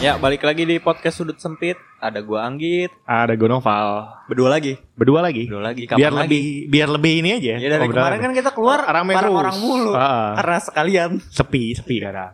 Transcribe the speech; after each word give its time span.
Ya, 0.00 0.16
balik 0.16 0.40
lagi 0.40 0.64
di 0.64 0.80
podcast 0.80 1.20
Sudut 1.20 1.36
Sempit. 1.36 1.76
Ada 2.00 2.24
gua 2.24 2.48
Anggit, 2.48 2.88
Ada 3.04 3.36
gue 3.36 3.44
Noval. 3.44 4.08
berdua 4.24 4.48
lagi. 4.48 4.80
Berdua 4.96 5.20
lagi. 5.20 5.44
Berdua 5.44 5.64
lagi. 5.68 5.84
Kapan 5.84 6.00
biar 6.00 6.12
lagi? 6.16 6.24
lebih 6.24 6.42
biar 6.72 6.88
lebih 6.88 7.12
ini 7.20 7.30
aja. 7.36 7.54
Ya 7.60 7.68
dari 7.68 7.84
kemarin 7.84 8.18
kan 8.24 8.32
kita 8.32 8.50
keluar 8.56 8.80
Rame 8.80 9.12
bareng 9.12 9.28
terus. 9.28 9.42
orang 9.44 9.56
mulu. 9.60 9.92
Ah. 9.92 10.32
Karena 10.40 10.58
sekalian. 10.64 11.10
sepi, 11.28 11.76
sepi 11.76 12.00
kadang. 12.00 12.32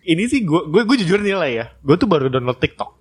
Ini 0.00 0.22
sih 0.24 0.40
gue 0.40 0.72
gue 0.72 0.82
gue 0.88 0.96
jujur 1.04 1.20
nilai 1.20 1.50
ya. 1.52 1.66
Gue 1.84 2.00
tuh 2.00 2.08
baru 2.08 2.32
download 2.32 2.56
TikTok. 2.56 2.96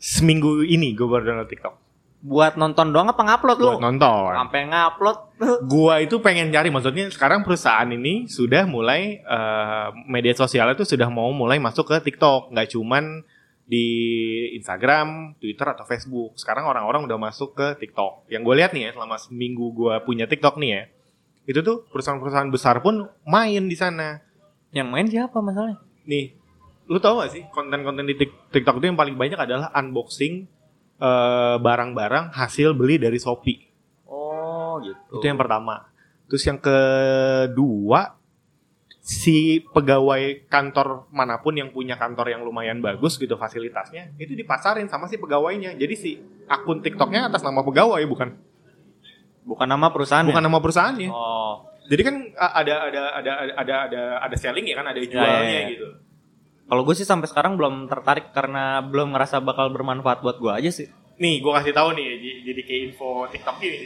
Seminggu 0.00 0.64
ini 0.64 0.96
gue 0.96 1.04
baru 1.04 1.28
download 1.28 1.50
TikTok. 1.52 1.74
Buat 2.18 2.58
nonton 2.58 2.90
doang 2.90 3.06
apa 3.06 3.22
ngupload 3.22 3.58
lu? 3.62 3.70
Buat 3.78 3.84
nonton. 3.94 4.32
Sampai 4.34 4.66
ngupload. 4.66 5.18
Gua 5.72 6.02
itu 6.02 6.18
pengen 6.18 6.50
cari 6.50 6.68
maksudnya 6.68 7.06
sekarang 7.14 7.46
perusahaan 7.46 7.86
ini 7.86 8.26
sudah 8.26 8.66
mulai 8.66 9.22
eh, 9.22 9.88
media 10.10 10.34
sosialnya 10.34 10.74
tuh 10.74 10.88
sudah 10.88 11.06
mau 11.06 11.30
mulai 11.30 11.62
masuk 11.62 11.94
ke 11.94 12.10
TikTok, 12.10 12.50
nggak 12.50 12.74
cuman 12.74 13.22
di 13.68 13.86
Instagram, 14.56 15.38
Twitter 15.38 15.68
atau 15.68 15.84
Facebook. 15.84 16.34
Sekarang 16.40 16.66
orang-orang 16.66 17.04
udah 17.04 17.20
masuk 17.20 17.54
ke 17.54 17.66
TikTok. 17.78 18.26
Yang 18.32 18.42
gue 18.48 18.54
lihat 18.56 18.70
nih 18.72 18.82
ya 18.88 18.90
selama 18.96 19.16
seminggu 19.20 19.70
gua 19.76 20.00
punya 20.02 20.24
TikTok 20.24 20.56
nih 20.58 20.70
ya, 20.72 20.82
itu 21.46 21.60
tuh 21.62 21.84
perusahaan-perusahaan 21.92 22.50
besar 22.50 22.80
pun 22.82 23.06
main 23.28 23.62
di 23.68 23.76
sana. 23.76 24.24
Yang 24.74 24.88
main 24.88 25.06
siapa 25.06 25.38
masalahnya? 25.38 25.78
Nih, 26.08 26.32
lu 26.88 26.96
tau 26.98 27.20
gak 27.20 27.30
sih 27.32 27.44
konten-konten 27.52 28.08
di 28.08 28.16
Tik- 28.16 28.52
TikTok 28.52 28.80
itu 28.80 28.88
yang 28.88 28.98
paling 28.98 29.16
banyak 29.16 29.36
adalah 29.36 29.68
unboxing 29.76 30.48
eh, 30.98 31.56
barang-barang 31.58 32.34
hasil 32.34 32.74
beli 32.74 32.98
dari 32.98 33.18
Shopee. 33.22 33.64
Oh, 34.10 34.82
gitu. 34.82 35.22
Itu 35.22 35.26
yang 35.26 35.38
pertama. 35.38 35.88
Terus 36.28 36.44
yang 36.44 36.60
kedua, 36.60 38.18
si 39.08 39.64
pegawai 39.72 40.44
kantor 40.52 41.08
mana 41.08 41.40
pun 41.40 41.56
yang 41.56 41.72
punya 41.72 41.96
kantor 41.96 42.28
yang 42.28 42.44
lumayan 42.44 42.84
bagus 42.84 43.16
gitu 43.16 43.40
fasilitasnya, 43.40 44.12
itu 44.20 44.36
dipasarin 44.36 44.84
sama 44.92 45.08
si 45.08 45.16
pegawainya. 45.16 45.72
Jadi 45.80 45.94
si 45.96 46.10
akun 46.44 46.84
TikToknya 46.84 47.32
atas 47.32 47.40
nama 47.40 47.64
pegawai 47.64 48.04
bukan 48.04 48.36
bukan 49.48 49.64
nama 49.64 49.88
perusahaan. 49.88 50.28
bukan 50.28 50.44
nama 50.44 50.60
perusahaannya. 50.60 51.08
Oh. 51.08 51.64
Jadi 51.88 52.02
kan 52.04 52.14
ada 52.36 52.74
ada 52.84 53.00
ada 53.16 53.32
ada 53.32 53.32
ada 53.56 53.74
ada 53.88 54.02
ada 54.28 54.36
selling 54.36 54.68
ya 54.68 54.76
kan, 54.76 54.92
ada 54.92 55.00
jualnya 55.00 55.40
ya, 55.48 55.60
ya. 55.64 55.70
gitu. 55.72 55.88
Kalau 56.68 56.84
gue 56.84 56.92
sih 56.92 57.02
sampai 57.02 57.26
sekarang 57.26 57.56
belum 57.56 57.88
tertarik 57.88 58.30
karena 58.30 58.78
belum 58.80 59.16
ngerasa 59.16 59.40
bakal 59.40 59.72
bermanfaat 59.72 60.20
buat 60.20 60.36
gue 60.36 60.52
aja 60.52 60.70
sih. 60.70 60.88
Nih, 61.18 61.42
gue 61.42 61.50
kasih 61.50 61.74
tahu 61.74 61.98
nih, 61.98 62.06
jadi 62.46 62.60
kayak 62.62 62.80
info 62.86 63.26
TikTok 63.26 63.58
ini. 63.58 63.78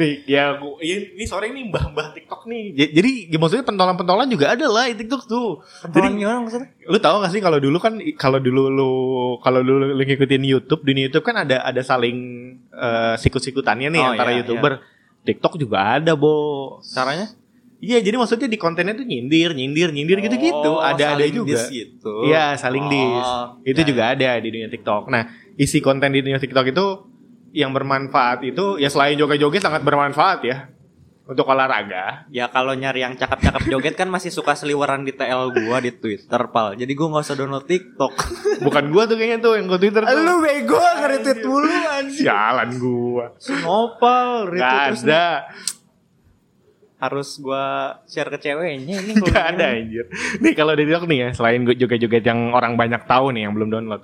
Nih, 0.00 0.12
ya 0.24 0.56
gua, 0.56 0.80
ini, 0.80 1.20
ini 1.20 1.24
sore 1.28 1.52
ini 1.52 1.68
mbah-mbah 1.68 2.16
TikTok 2.16 2.48
nih. 2.48 2.72
J- 2.72 2.92
Jadi, 2.96 3.12
ya 3.28 3.36
maksudnya 3.36 3.60
pentolan-pentolan 3.60 4.24
juga 4.24 4.56
ada 4.56 4.64
lah 4.64 4.88
di 4.88 4.96
TikTok 4.96 5.28
tuh. 5.28 5.60
Pentolan 5.84 6.16
gimana 6.16 6.40
maksudnya? 6.40 6.72
lu 6.88 6.96
tahu 6.96 7.20
gak 7.20 7.32
sih 7.36 7.44
kalau 7.44 7.60
dulu 7.60 7.76
kan 7.76 8.00
kalau 8.16 8.40
dulu 8.40 8.72
lu 8.72 8.90
kalau 9.44 9.60
dulu 9.60 9.92
lu 9.92 10.00
ngikutin 10.00 10.40
YouTube 10.40 10.88
di 10.88 11.04
YouTube 11.04 11.20
kan 11.20 11.44
ada 11.44 11.60
ada 11.60 11.84
saling 11.84 12.16
eh, 12.72 13.14
sikut-sikutannya 13.20 13.92
nih 13.92 14.00
Oh, 14.00 14.08
antara 14.08 14.30
iya, 14.32 14.40
youtuber 14.40 14.80
TikTok 15.20 15.60
juga 15.60 16.00
ada 16.00 16.16
bo 16.16 16.32
Caranya? 16.80 17.28
Iya 17.78 17.98
jadi 18.02 18.18
maksudnya 18.18 18.48
di 18.50 18.58
kontennya 18.58 18.94
tuh 18.94 19.06
nyindir 19.06 19.54
nyindir 19.54 19.94
nyindir 19.94 20.18
gitu-gitu. 20.22 20.70
Oh, 20.76 20.82
ada 20.82 21.14
ada 21.14 21.22
saling 21.22 21.34
juga. 21.34 21.62
gitu. 21.70 22.14
iya 22.26 22.54
saling 22.58 22.84
Oh, 22.84 22.90
dis 22.90 23.72
itu 23.74 23.80
ya, 23.82 23.86
juga 23.86 24.02
ada 24.14 24.30
di 24.42 24.48
dunia 24.50 24.68
TikTok. 24.70 25.10
Nah 25.10 25.22
isi 25.54 25.78
konten 25.78 26.10
di 26.10 26.20
dunia 26.22 26.38
TikTok 26.42 26.66
itu 26.70 26.86
yang 27.56 27.72
bermanfaat 27.72 28.44
itu 28.44 28.76
ya 28.76 28.92
selain 28.92 29.16
joget-joget 29.16 29.64
sangat 29.64 29.82
bermanfaat 29.82 30.40
ya 30.44 30.68
untuk 31.28 31.44
olahraga. 31.44 32.24
Ya 32.32 32.48
kalau 32.48 32.72
nyari 32.72 33.04
yang 33.04 33.12
cakep-cakep 33.12 33.68
joget 33.68 33.94
kan 34.00 34.08
masih 34.08 34.32
suka 34.32 34.56
seliweran 34.56 35.04
di 35.04 35.12
TL 35.12 35.52
gua 35.52 35.76
di 35.84 35.92
Twitter, 35.92 36.40
Pal. 36.48 36.72
Jadi 36.72 36.92
gua 36.96 37.12
nggak 37.12 37.24
usah 37.28 37.36
download 37.36 37.68
TikTok. 37.68 38.12
bukan 38.66 38.84
gua 38.88 39.04
tuh 39.04 39.20
kayaknya 39.20 39.38
tuh 39.44 39.52
yang 39.60 39.68
ke 39.68 39.76
Twitter 39.76 40.02
tuh. 40.08 40.16
Lu 40.24 40.40
bego 40.40 40.80
nge-retweet 40.80 41.38
mulu 41.44 41.68
anjing. 41.68 42.24
sialan 42.24 42.70
gua. 42.80 43.26
Nopal, 43.60 44.28
retweet 44.48 44.64
Gak 44.64 44.84
terus 44.88 45.04
ada 45.04 45.24
harus 46.98 47.38
gua 47.38 47.64
share 48.04 48.26
ke 48.28 48.38
ceweknya 48.40 48.98
ini 48.98 49.12
kalau 49.16 49.30
Gak 49.30 49.46
gini. 49.46 49.54
ada 49.54 49.66
anjir. 49.70 50.04
Nih 50.38 50.52
kalau 50.52 50.72
di 50.72 50.82
TikTok 50.82 51.04
nih 51.04 51.18
ya, 51.18 51.28
selain 51.30 51.62
gue 51.62 51.74
joget-joget 51.74 52.24
yang 52.24 52.50
orang 52.50 52.74
banyak 52.74 53.02
tahu 53.04 53.30
nih 53.30 53.46
yang 53.46 53.54
belum 53.54 53.70
download. 53.70 54.02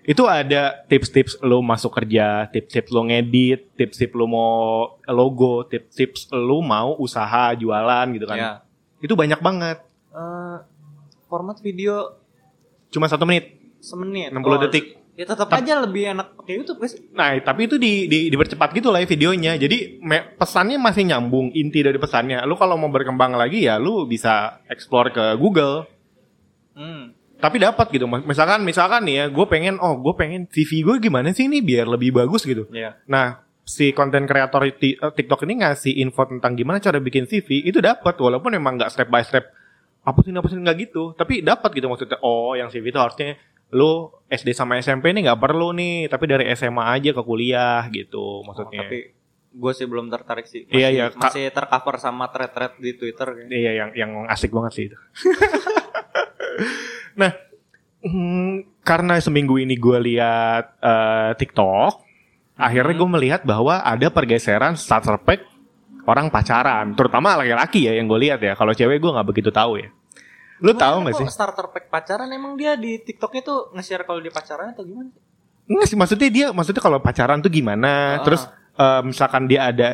Itu 0.00 0.24
ada 0.24 0.80
tips-tips 0.86 1.38
lo 1.40 1.60
masuk 1.60 1.90
kerja, 1.92 2.46
tips-tips 2.46 2.88
lo 2.88 3.04
ngedit, 3.04 3.74
tips-tips 3.74 4.14
lo 4.14 4.24
mau 4.24 4.52
logo, 5.04 5.62
tips-tips 5.64 6.30
lo 6.30 6.58
mau 6.60 6.94
usaha 6.96 7.50
jualan 7.52 8.06
gitu 8.10 8.24
kan. 8.24 8.36
Ya. 8.36 8.52
Itu 8.98 9.12
banyak 9.12 9.38
banget. 9.38 9.82
Eh, 10.10 10.56
format 11.26 11.58
video 11.58 12.14
Cuma 12.88 13.06
satu 13.06 13.22
menit. 13.22 13.58
semenit. 13.78 14.28
60 14.30 14.44
Oh, 14.44 14.60
detik. 14.60 14.99
Ya 15.14 15.24
tetap 15.24 15.50
aja 15.50 15.80
lebih 15.80 16.10
enak 16.10 16.32
pakai 16.34 16.54
YouTube 16.56 16.80
guys. 16.80 16.96
Nah, 17.12 17.36
tapi 17.40 17.68
itu 17.68 17.76
di, 17.76 18.08
di 18.08 18.28
dipercepat 18.28 18.72
gitu 18.72 18.88
lah 18.88 19.00
ya 19.00 19.06
videonya. 19.06 19.52
Jadi 19.54 20.00
me- 20.00 20.32
pesannya 20.34 20.76
masih 20.76 21.04
nyambung 21.04 21.52
inti 21.52 21.84
dari 21.84 22.00
pesannya. 22.00 22.40
Lu 22.44 22.56
kalau 22.56 22.80
mau 22.80 22.88
berkembang 22.88 23.34
lagi 23.34 23.68
ya 23.68 23.76
lu 23.76 24.04
bisa 24.04 24.60
explore 24.66 25.10
ke 25.10 25.24
Google. 25.36 25.84
Hmm. 26.70 27.12
tapi 27.36 27.56
dapat 27.56 27.88
gitu 27.88 28.04
Mas. 28.04 28.20
misalkan 28.22 28.60
misalkan 28.62 29.00
nih 29.04 29.16
ya 29.16 29.24
gue 29.28 29.46
pengen 29.48 29.80
oh 29.80 29.96
gue 29.96 30.12
pengen 30.12 30.44
CV 30.46 30.84
gue 30.84 30.96
gimana 31.00 31.32
sih 31.32 31.48
ini 31.48 31.64
biar 31.64 31.88
lebih 31.88 32.12
bagus 32.12 32.44
gitu 32.44 32.68
Ya. 32.68 33.00
nah 33.04 33.40
si 33.64 33.96
konten 33.96 34.28
kreator 34.28 34.68
eh, 34.68 34.76
TikTok 34.76 35.48
ini 35.48 35.64
ngasih 35.64 36.00
info 36.00 36.28
tentang 36.28 36.52
gimana 36.52 36.78
cara 36.78 37.00
bikin 37.00 37.24
CV 37.24 37.64
itu 37.64 37.80
dapat 37.80 38.12
walaupun 38.16 38.52
emang 38.52 38.76
nggak 38.76 38.92
step 38.92 39.08
by 39.08 39.24
step 39.24 39.48
apa 40.00 40.18
sih 40.20 40.32
apa 40.32 40.48
sih 40.48 40.56
nggak 40.56 40.76
gitu 40.84 41.12
tapi 41.16 41.40
dapat 41.40 41.72
gitu 41.72 41.88
maksudnya 41.88 42.20
oh 42.20 42.52
yang 42.52 42.68
CV 42.68 42.92
itu 42.92 43.00
harusnya 43.00 43.36
lu 43.70 44.10
SD 44.30 44.54
sama 44.54 44.78
SMP 44.82 45.14
ini 45.14 45.26
nggak 45.26 45.38
perlu 45.38 45.70
nih 45.74 46.10
tapi 46.10 46.26
dari 46.26 46.46
SMA 46.54 46.84
aja 46.86 47.10
ke 47.14 47.22
kuliah 47.22 47.86
gitu 47.90 48.42
Oh, 48.42 48.46
maksudnya 48.46 48.86
tapi 48.86 49.20
gue 49.50 49.72
sih 49.74 49.86
belum 49.90 50.06
tertarik 50.06 50.46
sih. 50.46 50.62
Masih, 50.70 50.78
Iya, 50.78 50.88
iya. 50.94 51.04
Masih 51.10 51.50
tercover 51.50 51.98
sama 51.98 52.30
thread-thread 52.30 52.78
di 52.78 52.94
Twitter 52.94 53.26
kayaknya. 53.34 53.50
Iya 53.50 53.70
yang 53.74 53.90
yang 53.98 54.10
asik 54.30 54.54
banget 54.54 54.72
sih 54.78 54.84
itu. 54.86 54.96
nah, 57.20 57.34
mm, 58.06 58.78
karena 58.86 59.18
seminggu 59.18 59.58
ini 59.58 59.74
gue 59.74 59.98
lihat 59.98 60.78
eh, 60.78 61.30
TikTok, 61.34 61.92
akhirnya 62.54 62.94
gue 62.94 63.08
melihat 63.10 63.42
bahwa 63.42 63.82
ada 63.82 64.06
pergeseran 64.06 64.78
starter 64.78 65.18
pack 65.18 65.42
orang 66.06 66.30
pacaran, 66.30 66.94
terutama 66.94 67.34
laki-laki 67.38 67.90
ya 67.90 67.98
yang 67.98 68.06
gue 68.06 68.20
lihat 68.30 68.40
ya. 68.42 68.54
Kalau 68.54 68.70
cewek 68.70 69.02
gue 69.02 69.10
nggak 69.10 69.28
begitu 69.34 69.50
tahu 69.50 69.82
ya. 69.82 69.90
Lu 70.60 70.72
tahu 70.76 70.96
nggak 71.04 71.14
Kok 71.16 71.20
sih? 71.24 71.26
starter 71.32 71.66
pack 71.72 71.88
pacaran 71.88 72.28
emang 72.30 72.54
dia 72.54 72.76
di 72.76 73.00
TikToknya 73.00 73.42
tuh 73.42 73.58
nge-share 73.72 74.04
kalau 74.04 74.20
dia 74.20 74.32
pacaran 74.32 74.76
atau 74.76 74.84
gimana? 74.84 75.08
Enggak 75.70 75.86
sih, 75.88 75.96
maksudnya 75.96 76.28
dia 76.28 76.46
maksudnya 76.52 76.82
kalau 76.82 76.98
pacaran 77.00 77.40
tuh 77.40 77.48
gimana? 77.48 78.20
Ah. 78.20 78.24
Terus 78.26 78.42
eh, 78.76 79.00
misalkan 79.02 79.48
dia 79.48 79.72
ada 79.72 79.88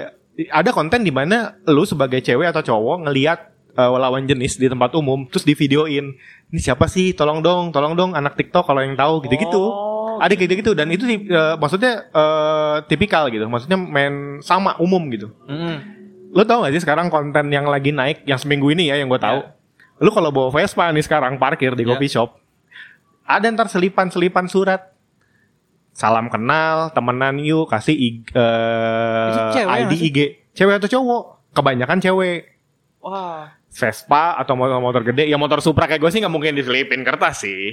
ada 0.53 0.71
konten 0.75 1.01
di 1.01 1.13
mana 1.15 1.57
lu 1.65 1.87
sebagai 1.89 2.21
cewek 2.21 2.51
atau 2.53 2.63
cowok 2.65 3.09
ngelihat 3.09 3.39
eh, 3.79 3.89
lawan 3.89 4.27
jenis 4.27 4.59
di 4.59 4.67
tempat 4.67 4.91
umum 4.99 5.25
terus 5.31 5.47
di 5.47 5.55
videoin. 5.55 6.17
Ini 6.51 6.61
siapa 6.61 6.91
sih? 6.91 7.15
Tolong 7.15 7.41
dong, 7.45 7.71
tolong 7.71 7.95
dong 7.95 8.11
anak 8.17 8.35
TikTok 8.35 8.67
kalau 8.67 8.83
yang 8.83 8.99
tahu 8.99 9.23
gitu-gitu. 9.27 9.63
Oh, 9.63 10.17
Ada 10.17 10.33
kayak 10.33 10.65
gitu 10.65 10.73
dan 10.73 10.89
itu 10.89 11.05
eh, 11.07 11.55
maksudnya 11.61 12.09
eh, 12.11 12.77
tipikal 12.89 13.29
gitu. 13.31 13.47
Maksudnya 13.47 13.79
main 13.79 14.41
sama 14.43 14.75
umum 14.81 15.03
gitu. 15.13 15.31
Mm. 15.47 15.97
Lu 16.37 16.45
tau 16.45 16.61
gak 16.65 16.73
sih 16.77 16.85
sekarang 16.85 17.09
konten 17.09 17.49
yang 17.49 17.65
lagi 17.65 17.97
naik 17.97 18.29
yang 18.29 18.37
seminggu 18.37 18.69
ini 18.69 18.93
ya 18.93 19.01
yang 19.01 19.09
gue 19.09 19.17
tahu. 19.17 19.56
Lu 19.97 20.11
kalau 20.11 20.29
bawa 20.29 20.49
Vespa 20.51 20.89
nih 20.89 21.01
sekarang 21.01 21.37
parkir 21.37 21.73
di 21.73 21.83
Ya. 21.83 21.89
coffee 21.89 22.11
shop. 22.11 22.37
Ada 23.23 23.49
ntar 23.49 23.67
selipan-selipan 23.67 24.47
surat. 24.47 24.93
Salam 25.91 26.29
kenal, 26.29 26.93
temenan 26.93 27.41
yuk, 27.41 27.67
kasih 27.67 27.97
IG, 27.97 28.29
cewek 29.51 29.73
ID? 29.81 29.93
IG. 30.05 30.19
Cewek 30.53 30.77
atau 30.77 30.89
cowok? 30.91 31.23
Kebanyakan 31.53 31.99
cewek. 31.99 32.53
Wah, 33.01 33.57
Vespa 33.67 34.37
atau 34.37 34.53
motor-motor 34.55 35.01
gede. 35.03 35.25
Ya 35.25 35.37
motor 35.37 35.61
Supra 35.61 35.85
kayak 35.85 35.99
gue 35.99 36.11
sih 36.11 36.21
nggak 36.21 36.29
mungkin 36.29 36.53
diselipin 36.53 37.01
kertas 37.01 37.41
sih. 37.41 37.73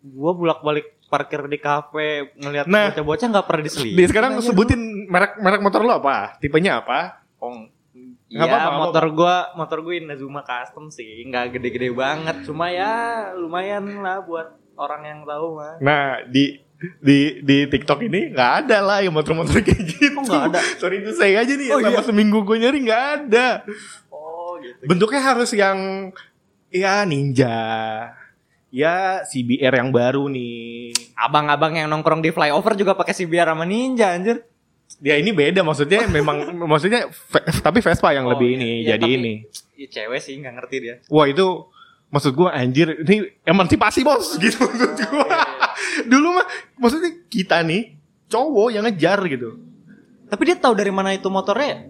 gua 0.00 0.32
bolak-balik 0.32 0.96
parkir 1.06 1.44
di 1.44 1.60
kafe 1.60 2.32
ngelihat 2.34 2.64
Nah. 2.64 2.88
bocah-bocah 2.88 3.26
nggak 3.28 3.46
pernah 3.46 3.62
diselipin. 3.62 3.98
Di 3.98 4.04
sekarang 4.08 4.32
sebutin 4.40 4.80
merek 5.06 5.36
merek 5.36 5.60
motor 5.60 5.84
lo 5.84 6.00
apa? 6.00 6.40
Tipenya 6.40 6.80
apa? 6.80 7.20
dulu. 7.36 7.68
Oh, 8.30 8.46
Iya, 8.46 8.78
motor 8.78 9.10
gua, 9.10 9.50
motor 9.58 9.82
gue 9.82 10.06
Inazuma 10.06 10.46
Custom 10.46 10.86
sih, 10.86 11.26
nggak 11.26 11.58
gede-gede 11.58 11.90
banget, 11.90 12.46
cuma 12.46 12.70
ya 12.70 13.34
lumayan 13.34 14.06
lah 14.06 14.22
buat 14.22 14.54
orang 14.78 15.02
yang 15.02 15.20
tahu 15.26 15.58
mah. 15.58 15.82
Nah 15.82 16.22
di 16.30 16.62
di 17.02 17.42
di 17.44 17.68
TikTok 17.68 18.00
ini 18.06 18.32
nggak 18.32 18.52
ada 18.64 18.78
lah 18.80 18.98
yang 19.04 19.12
motor-motor 19.12 19.60
kayak 19.66 19.82
gitu. 19.82 20.16
Oh, 20.16 20.24
nggak 20.24 20.46
ada? 20.54 20.60
Sorry 20.78 21.02
itu 21.02 21.12
saya 21.12 21.42
aja 21.42 21.52
nih. 21.52 21.68
Oh, 21.74 21.82
selama 21.82 22.00
iya? 22.00 22.06
seminggu 22.06 22.38
gue 22.46 22.56
nyari 22.56 22.78
nggak 22.86 23.04
ada. 23.18 23.48
Oh 24.08 24.56
gitu. 24.62 24.82
Bentuknya 24.86 25.20
harus 25.20 25.50
yang 25.52 25.78
ya 26.70 27.04
ninja. 27.04 27.58
Ya 28.70 29.26
CBR 29.26 29.82
yang 29.82 29.90
baru 29.90 30.30
nih. 30.30 30.94
Abang-abang 31.18 31.74
yang 31.74 31.90
nongkrong 31.90 32.22
di 32.22 32.30
flyover 32.30 32.78
juga 32.78 32.94
pakai 32.94 33.10
CBR 33.10 33.50
sama 33.50 33.66
Ninja 33.66 34.14
anjir. 34.14 34.46
Ya 34.98 35.14
ini 35.14 35.30
beda 35.30 35.60
maksudnya 35.60 36.04
memang 36.12 36.36
maksudnya 36.60 37.06
ve- 37.06 37.46
tapi 37.58 37.78
Vespa 37.78 38.10
yang 38.10 38.26
Oh, 38.26 38.34
lebih 38.34 38.48
iya. 38.48 38.56
ini 38.56 38.70
Iya, 38.76 38.86
jadi 38.90 39.00
tapi- 39.00 39.16
ini. 39.16 39.34
Ya 39.74 39.86
cewek 39.88 40.20
sih 40.20 40.34
nggak 40.36 40.54
ngerti 40.56 40.76
dia. 40.78 40.94
Wah 41.06 41.24
itu 41.24 41.46
maksud 42.08 42.32
gua 42.32 42.50
anjir 42.52 43.00
ini 43.00 43.32
emansipasi 43.42 44.02
bos 44.02 44.34
gitu 44.42 44.60
maksud 44.60 44.90
gua. 45.08 45.40
Dulu 46.02 46.28
mah 46.32 46.46
maksudnya 46.76 47.10
kita 47.26 47.62
nih 47.62 47.96
cowok 48.26 48.68
yang 48.70 48.84
ngejar 48.84 49.22
gitu. 49.26 49.56
Tapi 50.26 50.42
dia 50.44 50.54
tahu 50.54 50.74
dari 50.74 50.90
mana 50.90 51.10
itu 51.10 51.26
motornya. 51.26 51.86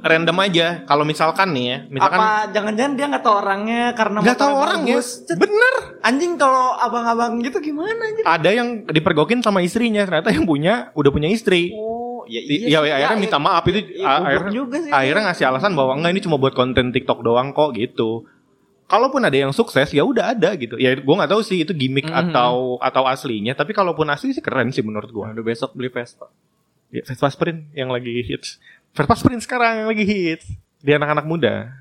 Random 0.00 0.36
aja. 0.38 0.84
Kalau 0.84 1.00
misalkan 1.02 1.48
nih 1.50 1.64
ya, 1.64 1.78
misalkan 1.88 2.18
Apa 2.18 2.52
jangan-jangan 2.52 2.92
dia 2.92 3.06
nggak 3.08 3.24
tahu 3.24 3.36
orangnya 3.36 3.82
karena 3.92 4.16
nggak 4.20 4.36
tahu 4.38 4.52
orangnya. 4.54 4.94
bagus? 4.94 5.08
Cet, 5.24 5.36
Bener. 5.38 5.74
Anjing 6.00 6.36
kalau 6.36 6.76
abang-abang 6.76 7.40
gitu 7.40 7.56
gimana 7.58 7.88
anjing? 8.04 8.20
Ada 8.22 8.50
yang 8.52 8.68
dipergokin 8.84 9.40
sama 9.40 9.58
istrinya, 9.58 10.04
ternyata 10.04 10.28
yang 10.28 10.44
punya 10.44 10.92
udah 10.92 11.08
punya 11.08 11.26
istri. 11.26 11.72
Oh, 11.72 12.03
ya 12.26 12.40
Di- 12.42 12.60
ya, 12.66 12.78
ya, 12.80 12.94
akhirnya 12.98 13.18
minta 13.20 13.38
maaf 13.38 13.64
itu 13.66 13.80
ya, 13.94 14.20
akhirnya, 14.20 14.52
juga 14.52 14.76
sih. 14.78 14.90
akhirnya 14.90 15.22
ngasih 15.28 15.44
alasan 15.48 15.72
bahwa 15.72 15.92
enggak 15.94 16.12
ini 16.12 16.22
cuma 16.22 16.36
buat 16.36 16.52
konten 16.52 16.90
TikTok 16.90 17.20
doang 17.20 17.50
kok 17.50 17.72
gitu. 17.74 18.24
Kalaupun 18.84 19.24
ada 19.24 19.32
yang 19.32 19.48
sukses 19.50 19.88
ya 19.90 20.04
udah 20.04 20.36
ada 20.36 20.52
gitu. 20.54 20.76
Ya 20.76 20.92
gue 20.92 21.14
nggak 21.14 21.32
tahu 21.32 21.40
sih 21.40 21.64
itu 21.64 21.72
gimmick 21.72 22.04
Mhm. 22.04 22.30
atau 22.30 22.76
atau 22.78 23.02
aslinya, 23.04 23.52
tapi 23.52 23.72
kalaupun 23.72 24.04
asli 24.06 24.32
sih 24.32 24.44
keren 24.44 24.68
sih 24.70 24.84
menurut 24.84 25.08
gue. 25.08 25.24
Waduh 25.24 25.40
besok 25.40 25.72
beli 25.72 25.88
Vespa. 25.88 26.28
Ya, 26.92 27.00
Vespa 27.02 27.26
Sprint 27.26 27.72
yang 27.72 27.88
lagi 27.88 28.22
hits. 28.22 28.60
Vespa 28.92 29.16
Sprint 29.16 29.40
sekarang 29.40 29.82
yang 29.82 29.88
lagi 29.88 30.04
hits 30.04 30.46
di 30.78 30.90
anak-anak 30.92 31.24
muda. 31.24 31.72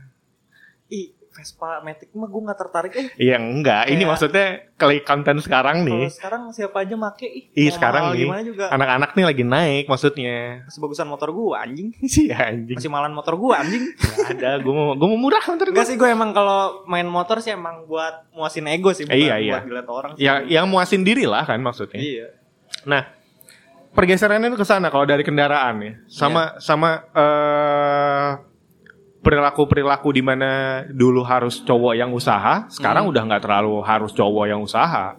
Vespa 1.33 1.81
Matic 1.81 2.13
mah 2.13 2.25
gue 2.25 2.41
nggak 2.41 2.55
tertarik 2.57 2.93
eh. 2.93 3.07
Iya 3.17 3.35
enggak, 3.35 3.87
ini 3.87 3.97
Kayak- 3.97 4.07
maksudnya 4.07 4.45
klik 4.73 5.01
konten 5.01 5.37
sekarang 5.37 5.81
Kalau 5.81 5.89
nih. 5.97 6.05
sekarang 6.07 6.41
siapa 6.49 6.77
aja 6.79 6.93
make 6.93 7.25
ih. 7.25 7.43
Mau 7.49 7.73
sekarang 7.73 8.03
nih 8.11 8.25
juga. 8.45 8.65
anak-anak 8.69 9.09
nih 9.11 9.25
lagi 9.25 9.43
naik 9.43 9.85
maksudnya. 9.85 10.61
Masih 10.63 10.79
bagusan 10.79 11.05
motor 11.05 11.29
gua 11.29 11.61
anjing. 11.61 11.89
Sih 12.03 12.29
anjing. 12.47 12.77
Masih 12.77 12.87
malan 12.87 13.11
motor 13.11 13.33
gua 13.35 13.59
anjing. 13.59 13.81
Nggak 14.13 14.29
ada, 14.35 14.51
gue 14.57 14.71
mau 14.71 14.93
gue 14.93 15.07
mau 15.07 15.19
murah 15.19 15.41
ntar 15.43 15.65
gue. 15.65 15.73
Enggak 15.73 15.89
sih 15.89 15.97
gue 15.97 16.07
emang 16.07 16.29
kalau 16.31 16.85
main 16.85 17.05
motor 17.05 17.37
sih 17.37 17.51
emang 17.51 17.83
buat 17.83 18.29
muasin 18.31 18.63
ego 18.67 18.91
sih 18.91 19.03
bukan 19.03 19.17
Iya, 19.17 19.35
iya. 19.37 19.53
buat 19.57 19.65
dilihat 19.67 19.87
orang 19.89 20.11
sih. 20.13 20.21
Ya 20.21 20.33
yang 20.43 20.65
muasin 20.65 21.01
diri 21.01 21.25
lah 21.25 21.41
kan 21.41 21.57
maksudnya. 21.57 21.97
Iya. 21.97 22.27
Nah, 22.83 23.09
pergeserannya 23.89 24.47
itu 24.47 24.55
ke 24.55 24.65
sana 24.65 24.87
kalau 24.87 25.03
dari 25.03 25.21
kendaraan 25.21 25.75
ya. 25.79 25.93
Sama 26.05 26.57
sama 26.57 26.89
eh 27.11 28.29
perilaku-perilaku 29.23 30.11
di 30.11 30.21
mana 30.21 30.51
dulu 30.85 31.23
harus 31.23 31.63
cowok 31.63 31.95
yang 31.95 32.11
usaha, 32.11 32.67
sekarang 32.67 33.07
Hmm. 33.07 33.11
udah 33.15 33.23
nggak 33.25 33.41
terlalu 33.41 33.79
harus 33.81 34.11
cowok 34.11 34.45
yang 34.45 34.59
usaha. 34.59 35.15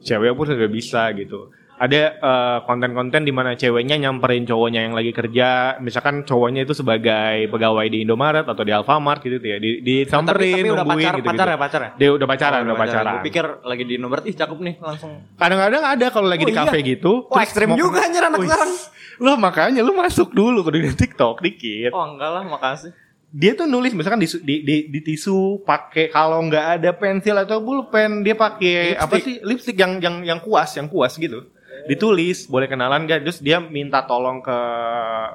Cewek 0.00 0.32
pun 0.32 0.48
sudah 0.48 0.66
bisa 0.66 1.12
gitu. 1.12 1.52
Ada 1.78 2.02
eh, 2.10 2.58
konten-konten 2.66 3.22
di 3.22 3.30
mana 3.30 3.54
ceweknya 3.54 3.94
nyamperin 3.96 4.42
cowoknya 4.42 4.82
yang 4.82 4.98
lagi 4.98 5.14
kerja, 5.14 5.78
misalkan 5.78 6.26
cowoknya 6.26 6.66
itu 6.66 6.74
sebagai 6.74 7.46
pegawai 7.46 7.86
di 7.86 8.02
Indomaret 8.02 8.42
atau 8.42 8.66
di 8.66 8.74
Alfamart 8.74 9.22
gitu 9.22 9.38
ya, 9.38 9.62
di 9.62 9.78
disamperin, 9.78 10.58
tapi, 10.58 10.58
tapi 10.58 10.70
udah 10.74 10.82
nungguin 10.82 11.06
pacar, 11.06 11.14
gitu, 11.14 11.28
pacar 11.30 11.46
ya 11.46 11.56
pacar 11.56 11.80
ya? 11.80 11.90
Dia 11.94 12.08
udah 12.18 12.26
pacaran, 12.26 12.58
Oh, 12.58 12.66
udah 12.66 12.78
pacaran. 12.82 13.12
Gue 13.14 13.26
pikir 13.30 13.44
lagi 13.62 13.84
di 13.86 13.94
nomor 13.94 14.18
ih 14.26 14.34
cakep 14.34 14.58
nih 14.58 14.74
langsung. 14.82 15.12
Kadang-kadang 15.38 15.82
ada 15.86 16.06
kalau 16.10 16.26
lagi 16.26 16.42
Oh, 16.42 16.48
di 16.50 16.54
kafe 16.58 16.78
iya. 16.82 16.88
gitu. 16.98 17.12
Wah, 17.30 17.30
terus 17.30 17.42
ekstrim 17.46 17.70
juga 17.78 17.98
anjir 18.02 18.22
anak 18.26 18.40
sekarang. 18.42 18.70
Lo 19.18 19.32
makanya 19.34 19.80
lu 19.82 19.94
masuk 19.94 20.34
dulu 20.34 20.66
ke 20.66 20.70
dunia 20.74 20.94
TikTok 20.94 21.42
dikit. 21.42 21.94
Oh 21.94 22.02
enggak 22.02 22.30
lah 22.32 22.42
makasih. 22.42 22.90
Dia 23.28 23.52
tuh 23.52 23.68
nulis 23.68 23.92
misalkan 23.92 24.18
di, 24.18 24.28
di, 24.40 24.64
di, 24.64 24.76
di 24.88 25.00
tisu 25.04 25.60
pakai 25.60 26.08
kalau 26.08 26.40
nggak 26.48 26.80
ada 26.80 26.90
pensil 26.92 27.36
atau 27.36 27.60
pulpen 27.60 28.24
dia 28.24 28.32
pakai 28.32 28.96
apa 28.96 29.20
sih 29.20 29.44
lipstick 29.44 29.76
yang 29.76 30.00
yang 30.00 30.24
yang 30.24 30.40
kuas 30.40 30.72
yang 30.74 30.88
kuas 30.88 31.12
gitu. 31.14 31.44
Ditulis 31.84 32.48
boleh 32.48 32.66
kenalan 32.66 33.04
gak? 33.04 33.22
Terus 33.22 33.38
dia 33.38 33.60
minta 33.60 34.02
tolong 34.02 34.40
ke 34.40 34.58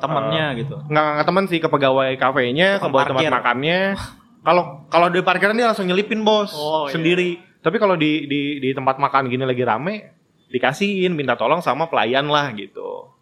Temennya 0.01 0.57
eh, 0.57 0.65
gitu. 0.65 0.75
nggak 0.89 1.05
nggak 1.15 1.25
teman 1.25 1.45
sih 1.45 1.59
ke 1.61 1.69
pegawai 1.69 2.09
kafenya, 2.17 2.81
ke 2.81 2.87
buat 2.89 3.05
tempat 3.07 3.29
makannya. 3.29 3.93
Kalau 4.43 4.89
kalau 4.89 5.07
di 5.07 5.21
parkiran 5.21 5.55
dia 5.55 5.69
langsung 5.71 5.87
nyelipin 5.87 6.25
bos 6.25 6.51
Oh, 6.51 6.89
iya. 6.89 6.97
sendiri. 6.97 7.39
Tapi 7.63 7.77
kalau 7.79 7.95
di, 7.95 8.27
di 8.27 8.59
di 8.59 8.69
tempat 8.75 8.99
makan 8.99 9.31
gini 9.31 9.45
lagi 9.45 9.63
rame 9.63 10.11
dikasihin 10.51 11.15
minta 11.15 11.33
tolong 11.33 11.61
sama 11.61 11.87
pelayan 11.87 12.27
lah 12.27 12.51
gitu. 12.51 13.13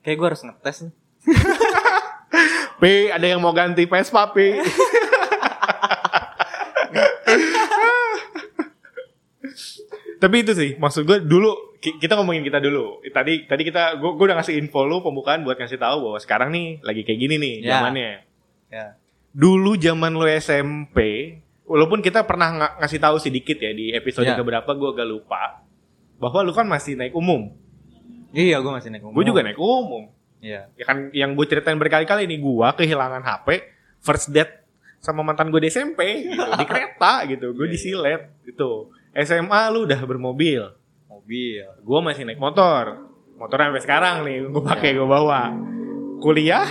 Kayak 0.00 0.16
gue 0.16 0.26
harus 0.32 0.42
ngetes 0.46 0.76
nih. 0.86 0.92
P 2.76 2.82
ada 3.08 3.26
yang 3.26 3.38
mau 3.38 3.50
ganti 3.50 3.84
Vespa 3.84 4.30
P. 4.30 4.60
Tapi 10.20 10.36
itu 10.38 10.52
sih 10.52 10.76
maksud 10.76 11.02
gue 11.02 11.18
dulu 11.18 11.80
ki- 11.80 11.96
kita 11.96 12.12
ngomongin 12.14 12.44
kita 12.44 12.60
dulu. 12.60 13.00
Tadi 13.06 13.48
tadi 13.48 13.62
kita 13.64 13.96
gue 13.96 14.10
udah 14.12 14.36
ngasih 14.36 14.60
info 14.60 14.84
lu 14.84 15.00
pembukaan 15.00 15.40
buat 15.40 15.56
ngasih 15.56 15.80
tahu 15.80 15.96
bahwa 16.04 16.18
sekarang 16.18 16.48
nih 16.52 16.66
lagi 16.82 17.02
kayak 17.02 17.18
gini 17.18 17.34
nih 17.36 17.54
Ya. 17.62 17.70
zamannya. 17.74 18.10
Ya. 18.68 18.86
Dulu 19.32 19.78
zaman 19.78 20.12
lu 20.12 20.26
SMP, 20.28 20.98
walaupun 21.64 22.02
kita 22.02 22.22
pernah 22.22 22.48
nga- 22.50 22.74
ngasih 22.78 23.00
tahu 23.00 23.16
sedikit 23.16 23.56
ya 23.56 23.72
di 23.72 23.90
episode 23.90 24.28
Ya. 24.28 24.36
keberapa 24.36 24.68
gue 24.68 24.88
agak 24.90 25.08
lupa 25.08 25.64
bahwa 26.20 26.44
lu 26.44 26.52
kan 26.52 26.68
masih 26.68 27.00
naik 27.00 27.16
umum. 27.16 27.56
Iya 28.30 28.60
gue 28.60 28.70
masih 28.70 28.92
naik 28.92 29.02
Gue 29.02 29.24
juga 29.24 29.40
naik 29.40 29.56
umum. 29.56 30.12
Iya. 30.40 30.72
Ya 30.72 30.84
kan 30.84 31.12
yang 31.12 31.32
gue 31.32 31.44
ceritain 31.44 31.76
berkali-kali 31.76 32.24
nih 32.24 32.38
gua 32.38 32.72
kehilangan 32.72 33.20
HP 33.20 33.48
first 33.98 34.28
date 34.28 34.64
sama 34.98 35.20
mantan 35.22 35.48
gue 35.48 35.58
di 35.58 35.68
SMP 35.68 36.00
gitu, 36.26 36.44
di 36.54 36.64
kereta 36.64 37.24
gitu, 37.24 37.52
gue 37.52 37.64
Iya, 37.64 37.72
disilet 37.72 38.22
gitu. 38.42 38.88
SMA 39.12 39.60
lu 39.68 39.84
udah 39.84 40.00
bermobil, 40.02 40.76
Mobil. 41.06 41.64
gue 41.64 41.98
masih 42.00 42.22
naik 42.22 42.36
motor, 42.36 43.08
motor 43.34 43.56
sampai 43.58 43.80
sekarang 43.80 44.16
nih 44.22 44.44
gue 44.44 44.62
pakai 44.62 44.90
Iya. 44.90 44.96
gue 44.96 45.08
bawa. 45.08 45.42
Kuliah 46.18 46.68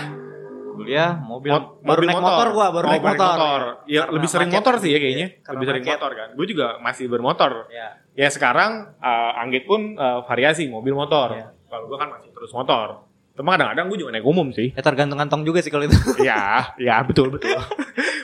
Kuliah 0.71 1.11
mobil. 1.19 1.51
mot- 1.51 1.75
baru 1.81 1.91
mobil 1.91 2.07
naik 2.07 2.21
motor, 2.21 2.47
gua, 2.49 2.67
baru 2.71 2.85
Oh, 2.85 2.91
naik 2.93 3.03
motor. 3.03 3.59
Ya 3.83 3.99
Karena 3.99 4.13
lebih 4.15 4.29
sering 4.29 4.47
macet. 4.47 4.57
motor 4.57 4.73
sih 4.79 4.89
ya 4.89 4.99
kayaknya, 4.99 5.27
Iya, 5.27 5.41
karena 5.41 5.53
lebih 5.53 5.67
sering 5.67 5.83
macet. 5.83 5.93
motor 5.93 6.11
kan. 6.15 6.29
Gue 6.31 6.45
juga 6.47 6.67
masih 6.79 7.05
bermotor. 7.05 7.51
Ya. 7.69 7.87
Ya 8.15 8.27
sekarang 8.29 8.71
uh, 8.95 9.41
Anggit 9.41 9.63
pun 9.65 9.81
uh, 9.93 10.23
variasi 10.23 10.65
mobil 10.65 10.93
motor. 10.93 11.35
Iya. 11.35 11.51
Kalau 11.67 11.85
gue 11.85 11.97
kan 11.97 12.09
masih 12.09 12.31
terus 12.31 12.51
motor. 12.51 13.08
Cuma 13.39 13.55
kadang-kadang 13.55 13.87
gue 13.87 13.97
juga 14.03 14.11
naik 14.19 14.27
umum 14.27 14.51
sih. 14.51 14.75
Ya 14.75 14.83
tergantung 14.83 15.15
kantong 15.15 15.47
juga 15.47 15.63
sih 15.63 15.71
kalau 15.71 15.87
itu. 15.87 15.95
ya, 16.27 16.75
ya 16.75 16.99
betul 17.07 17.31
betul. 17.31 17.55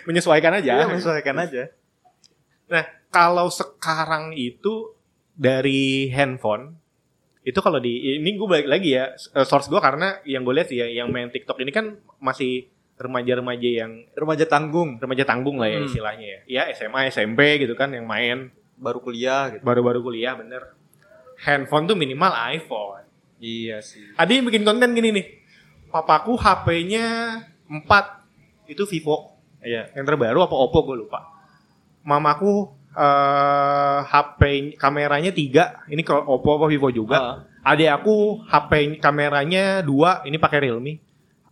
Menyesuaikan 0.03 0.59
aja. 0.59 0.83
Iya, 0.83 0.85
menyesuaikan 0.91 1.39
aja. 1.39 1.71
Nah, 2.67 2.83
kalau 3.07 3.47
sekarang 3.47 4.35
itu 4.35 4.91
dari 5.31 6.11
handphone 6.11 6.75
itu 7.45 7.61
kalau 7.61 7.77
di 7.77 8.17
ini 8.17 8.35
gue 8.35 8.47
balik 8.49 8.65
lagi 8.65 8.97
ya 8.97 9.13
eh, 9.13 9.45
source 9.45 9.69
gue 9.69 9.77
karena 9.77 10.17
yang 10.25 10.41
gue 10.41 10.51
lihat 10.51 10.67
sih 10.67 10.81
ya 10.81 10.89
yang 10.89 11.13
main 11.13 11.29
TikTok 11.29 11.61
ini 11.61 11.69
kan 11.69 11.93
masih 12.17 12.67
remaja-remaja 12.97 13.69
yang 13.85 13.91
Remaja 14.17 14.49
tanggung, 14.49 14.97
remaja 14.97 15.23
tanggung 15.23 15.61
lah 15.61 15.69
ya 15.69 15.79
Hmm. 15.79 15.87
istilahnya 15.87 16.27
ya. 16.27 16.39
Ya 16.49 16.63
SMA, 16.73 17.07
SMP 17.07 17.61
gitu 17.61 17.77
kan 17.77 17.93
yang 17.93 18.03
main 18.03 18.49
baru 18.75 18.99
kuliah 18.99 19.53
gitu. 19.55 19.63
baru-baru 19.63 20.03
kuliah 20.03 20.35
bener. 20.35 20.75
Handphone 21.39 21.85
tuh 21.85 21.95
minimal 21.95 22.33
iPhone. 22.51 23.04
Iya 23.39 23.83
sih. 23.83 24.15
Yang 24.15 24.45
bikin 24.51 24.63
konten 24.63 24.95
gini 24.95 25.09
nih. 25.11 25.25
Papaku 25.91 26.35
HP-nya 26.35 27.39
4 27.67 28.71
itu 28.71 28.83
Vivo. 28.89 29.35
Iya. 29.63 29.89
Yang 29.95 30.05
terbaru 30.13 30.45
apa 30.45 30.55
Oppo 30.55 30.85
gue 30.85 30.97
lupa. 31.05 31.25
Mamaku 32.05 32.69
eh 32.95 33.99
HP 34.07 34.75
kameranya 34.79 35.31
3, 35.35 35.91
ini 35.91 36.01
kalau 36.05 36.23
Oppo 36.39 36.55
apa 36.61 36.65
Vivo 36.71 36.87
juga. 36.93 37.17
Ah, 37.17 37.35
Adik 37.75 37.89
aku 37.91 38.45
HP 38.45 39.01
kameranya 39.01 39.81
2, 39.83 40.23
ini 40.29 40.37
pakai 40.37 40.69
Realme. 40.69 41.01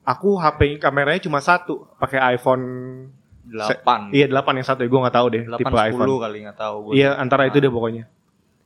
Aku 0.04 0.36
HP 0.36 0.78
kameranya 0.84 1.20
cuma 1.24 1.40
satu, 1.40 1.88
pakai 2.00 2.38
iPhone 2.38 2.64
delapan. 3.44 4.12
Iya 4.14 4.30
8 4.32 4.60
yang 4.62 4.68
satu, 4.68 4.82
gue 4.86 5.00
nggak 5.04 5.16
tahu 5.16 5.28
deh 5.32 5.44
Delapan 5.48 5.60
tipe 5.60 5.76
iPhone. 5.76 5.92
sepuluh 6.06 6.18
kali 6.22 6.38
nggak 6.48 6.60
tahu 6.60 6.76
gue. 6.86 6.94
Iya 7.02 7.10
antara 7.20 7.44
itu 7.50 7.58
deh 7.60 7.72
pokoknya. 7.72 8.04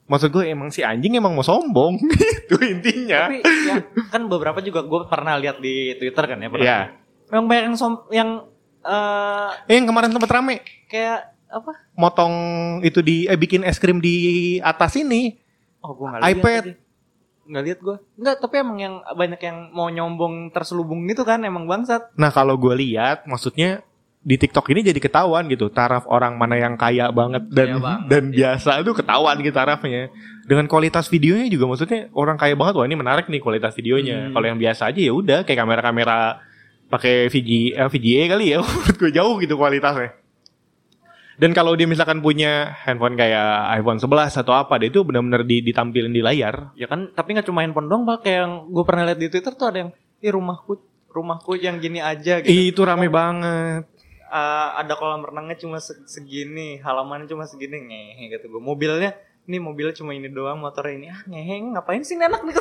Maksud 0.08 0.32
gue 0.32 0.44
emang 0.48 0.72
si 0.72 0.88
anjing 0.88 1.20
emang 1.20 1.36
mau 1.36 1.44
sombong 1.44 2.00
itu 2.40 2.56
intinya. 2.64 3.28
Tapi 3.28 3.44
ya, 3.44 3.76
kan 4.08 4.24
beberapa 4.32 4.64
juga 4.64 4.88
gue 4.88 5.00
pernah 5.08 5.36
lihat 5.36 5.60
di 5.60 6.00
Twitter 6.00 6.24
kan 6.24 6.40
ya. 6.40 6.48
Pernah. 6.48 6.64
Iya. 6.64 6.80
Yang 7.28 7.44
banyak 7.44 7.64
yang 7.68 7.76
som 7.76 7.94
yang 8.10 8.30
eh 8.88 9.50
Eh 9.68 9.76
yang 9.76 9.88
kemarin 9.92 10.16
sempat 10.16 10.32
rame 10.32 10.64
kayak 10.88 11.36
apa? 11.48 11.72
motong 11.96 12.36
itu 12.84 13.00
di 13.00 13.28
eh 13.28 13.36
bikin 13.36 13.64
es 13.64 13.80
krim 13.80 14.00
di 14.00 14.16
atas 14.60 14.96
ini 15.00 15.36
Oh 15.80 15.92
gue 15.96 16.08
nggak 16.08 16.22
lihat. 16.24 16.36
iPad. 16.40 16.64
Nggak 17.48 17.64
lihat 17.64 17.80
gue. 17.80 17.98
Nggak. 18.20 18.36
Tapi 18.44 18.56
emang 18.60 18.78
yang 18.80 18.96
banyak 19.04 19.42
yang 19.44 19.58
mau 19.72 19.88
nyombong 19.88 20.52
terselubung 20.52 21.04
gitu 21.08 21.24
kan 21.24 21.44
emang 21.44 21.64
bangsat. 21.64 22.12
Nah 22.20 22.32
kalau 22.32 22.56
gue 22.60 22.74
lihat, 22.76 23.24
maksudnya 23.24 23.84
di 24.22 24.36
TikTok 24.36 24.68
ini 24.76 24.84
jadi 24.84 25.00
ketahuan 25.00 25.48
gitu 25.48 25.72
taraf 25.72 26.04
orang 26.10 26.36
mana 26.36 26.60
yang 26.60 26.76
kaya 26.76 27.08
banget 27.16 27.48
dan 27.48 27.68
Kaya 27.68 27.80
banget, 27.80 28.02
dan 28.12 28.24
iya. 28.28 28.34
biasa 28.36 28.70
itu 28.84 28.92
ketahuan 28.92 29.36
gitu 29.40 29.56
tarafnya. 29.56 30.12
Dengan 30.48 30.66
kualitas 30.68 31.08
videonya 31.08 31.48
juga 31.48 31.66
maksudnya 31.72 32.12
orang 32.12 32.36
kaya 32.36 32.56
banget 32.60 32.76
wah 32.76 32.86
ini 32.88 32.96
menarik 33.00 33.32
nih 33.32 33.40
kualitas 33.40 33.72
videonya. 33.78 34.28
Hmm. 34.28 34.34
Kalau 34.36 34.46
yang 34.52 34.60
biasa 34.60 34.92
aja 34.92 35.00
ya 35.00 35.14
udah 35.16 35.40
kayak 35.48 35.60
kamera-kamera 35.64 36.44
pakai 36.88 37.28
VG, 37.28 37.76
eh, 37.76 37.88
VGA 37.88 38.24
kali 38.32 38.46
ya 38.56 38.60
menurut 38.66 38.98
gue 39.00 39.12
jauh 39.12 39.36
gitu 39.40 39.56
kualitasnya. 39.56 40.12
Dan 41.38 41.54
kalau 41.54 41.78
dia 41.78 41.86
misalkan 41.86 42.18
punya 42.18 42.74
handphone 42.82 43.14
kayak 43.14 43.70
iPhone 43.78 44.02
11 44.02 44.42
atau 44.42 44.58
apa, 44.58 44.82
dia 44.82 44.90
itu 44.90 45.06
benar-benar 45.06 45.46
di- 45.46 45.62
ditampilin 45.62 46.10
di 46.10 46.26
layar. 46.26 46.74
Ya 46.74 46.90
kan. 46.90 47.14
Tapi 47.14 47.38
nggak 47.38 47.46
cuma 47.46 47.62
handphone 47.62 47.86
doang 47.86 48.10
pak. 48.10 48.26
Kayak 48.26 48.38
yang 48.42 48.54
gue 48.74 48.84
pernah 48.84 49.04
lihat 49.06 49.20
di 49.22 49.28
Twitter 49.30 49.54
tuh 49.54 49.68
ada 49.70 49.78
yang, 49.86 49.90
ih 50.18 50.32
rumahku 50.34 50.82
rumahku 51.14 51.54
yang 51.62 51.78
gini 51.78 52.02
aja 52.02 52.42
gitu. 52.42 52.50
Ih, 52.50 52.74
itu 52.74 52.82
rame 52.82 53.06
banget. 53.14 53.86
Eh, 54.27 54.69
ada 54.75 54.93
kolam 54.93 55.22
renangnya 55.22 55.55
cuma 55.55 55.77
se- 55.77 56.03
segini, 56.05 56.77
halamannya 56.77 57.25
cuma 57.25 57.43
segini 57.43 57.79
nih 57.79 58.05
gitu 58.29 58.50
gue. 58.50 58.60
Mobilnya 58.60 59.15
ini 59.43 59.57
mobilnya 59.57 59.93
cuma 59.93 60.12
ini 60.12 60.27
doang 60.27 60.60
motornya 60.60 60.93
ini 60.93 61.07
ah 61.07 61.22
ngeheng 61.24 61.72
ngapain 61.72 62.03
sih 62.03 62.13
anak 62.13 62.43
nih 62.43 62.51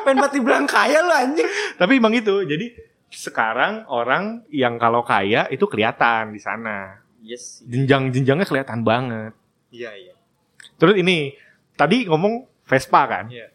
pengen 0.00 0.16
banget 0.16 0.32
dibilang 0.32 0.64
kaya 0.64 0.98
lu 0.98 1.12
anjing 1.12 1.44
Tapi 1.74 1.92
emang 1.94 2.12
itu. 2.12 2.40
Jadi 2.42 2.72
sekarang 3.06 3.84
orang 3.86 4.40
yang 4.48 4.76
kalau 4.76 5.02
kaya 5.02 5.44
itu 5.46 5.64
kelihatan 5.64 6.30
di 6.30 6.40
sana. 6.40 7.04
yes 7.20 7.60
Jenjang-jenjangnya 7.62 8.44
kelihatan 8.44 8.80
banget. 8.80 9.36
iya 9.68 9.92
iya 9.92 10.16
Terus 10.76 10.96
ini 10.96 11.36
tadi 11.72 12.04
ngomong 12.04 12.48
Vespa 12.62 13.04
kan? 13.04 13.28
iya 13.28 13.52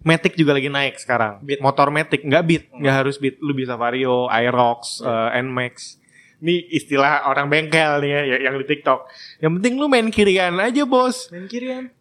Matic 0.00 0.32
juga 0.32 0.56
lagi 0.56 0.66
naik 0.66 0.96
sekarang. 0.96 1.38
Beat. 1.40 1.60
Motor 1.60 1.92
Matic 1.92 2.24
nggak 2.24 2.42
Beat, 2.42 2.64
Hmm. 2.66 2.80
nggak 2.80 2.94
harus 2.98 3.16
Beat. 3.16 3.36
Lu 3.38 3.52
bisa 3.52 3.76
Vario, 3.76 4.26
Aerox, 4.26 4.98
Iya. 4.98 5.36
eh, 5.36 5.44
Nmax. 5.44 5.99
Ini 6.40 6.72
istilah 6.72 7.28
orang 7.28 7.52
bengkel 7.52 8.00
nih 8.00 8.10
ya, 8.10 8.20
ya, 8.24 8.36
yang 8.48 8.56
di 8.56 8.64
TikTok. 8.64 9.06
Yang 9.44 9.52
penting 9.60 9.74
lu 9.76 9.86
main 9.92 10.08
kirian 10.08 10.56
aja 10.56 10.82
bos. 10.88 11.28
main 11.28 11.44
kirian 11.44 11.92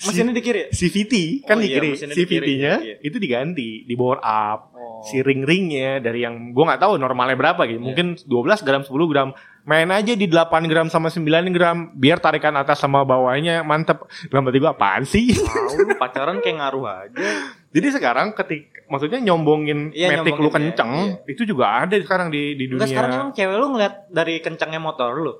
mesinnya 0.00 0.32
di 0.32 0.42
kiri 0.42 0.60
ya? 0.64 0.68
CVT 0.72 1.14
kan 1.44 1.56
Oh 1.56 1.60
di 1.60 1.68
iya, 1.68 1.76
kiri, 1.76 1.90
kiri, 1.92 2.14
CVT-nya 2.16 2.74
iya. 2.80 2.96
itu 3.04 3.16
diganti, 3.20 3.84
di 3.84 3.94
bore 3.96 4.20
up. 4.24 4.72
oh. 4.72 5.04
Si 5.04 5.20
ring-ringnya 5.20 6.00
dari 6.00 6.24
yang 6.24 6.52
gua 6.56 6.72
nggak 6.72 6.82
tahu 6.84 6.96
normalnya 6.96 7.36
berapa 7.36 7.68
gitu. 7.68 7.80
Iya. 7.80 7.84
Mungkin 7.84 8.06
12 8.24 8.64
gram, 8.66 8.82
10 8.84 9.12
gram. 9.12 9.28
Main 9.68 9.92
aja 9.92 10.16
di 10.16 10.24
8 10.24 10.72
gram 10.72 10.88
sama 10.88 11.12
9 11.12 11.52
gram 11.52 11.92
biar 11.92 12.16
tarikan 12.16 12.56
atas 12.56 12.80
sama 12.80 13.04
bawahnya 13.04 13.60
mantep. 13.60 14.08
Dalam 14.32 14.48
gua 14.48 14.72
apaan 14.72 15.04
sih? 15.04 15.36
Lu 15.36 15.96
pacaran 16.00 16.40
kayak 16.40 16.56
ngaruh 16.64 16.84
aja 16.88 17.20
Jadi 17.70 17.86
sekarang 17.94 18.34
ketik 18.34 18.70
maksudnya 18.90 19.22
nyombongin 19.22 19.94
Iya, 19.94 20.18
metik 20.18 20.34
lu 20.34 20.50
nyombongin, 20.50 20.74
kenceng, 20.74 20.92
itu 21.30 21.46
juga 21.46 21.86
ada 21.86 21.94
sekarang 21.94 22.34
di 22.34 22.58
di 22.58 22.66
Enggak 22.66 22.90
sekarang 22.90 23.10
dunia. 23.14 23.20
emang 23.22 23.32
cewek 23.38 23.56
lu 23.56 23.66
ngeliat 23.70 23.94
dari 24.10 24.34
kencangnya 24.42 24.80
motor 24.82 25.14
lu 25.14 25.32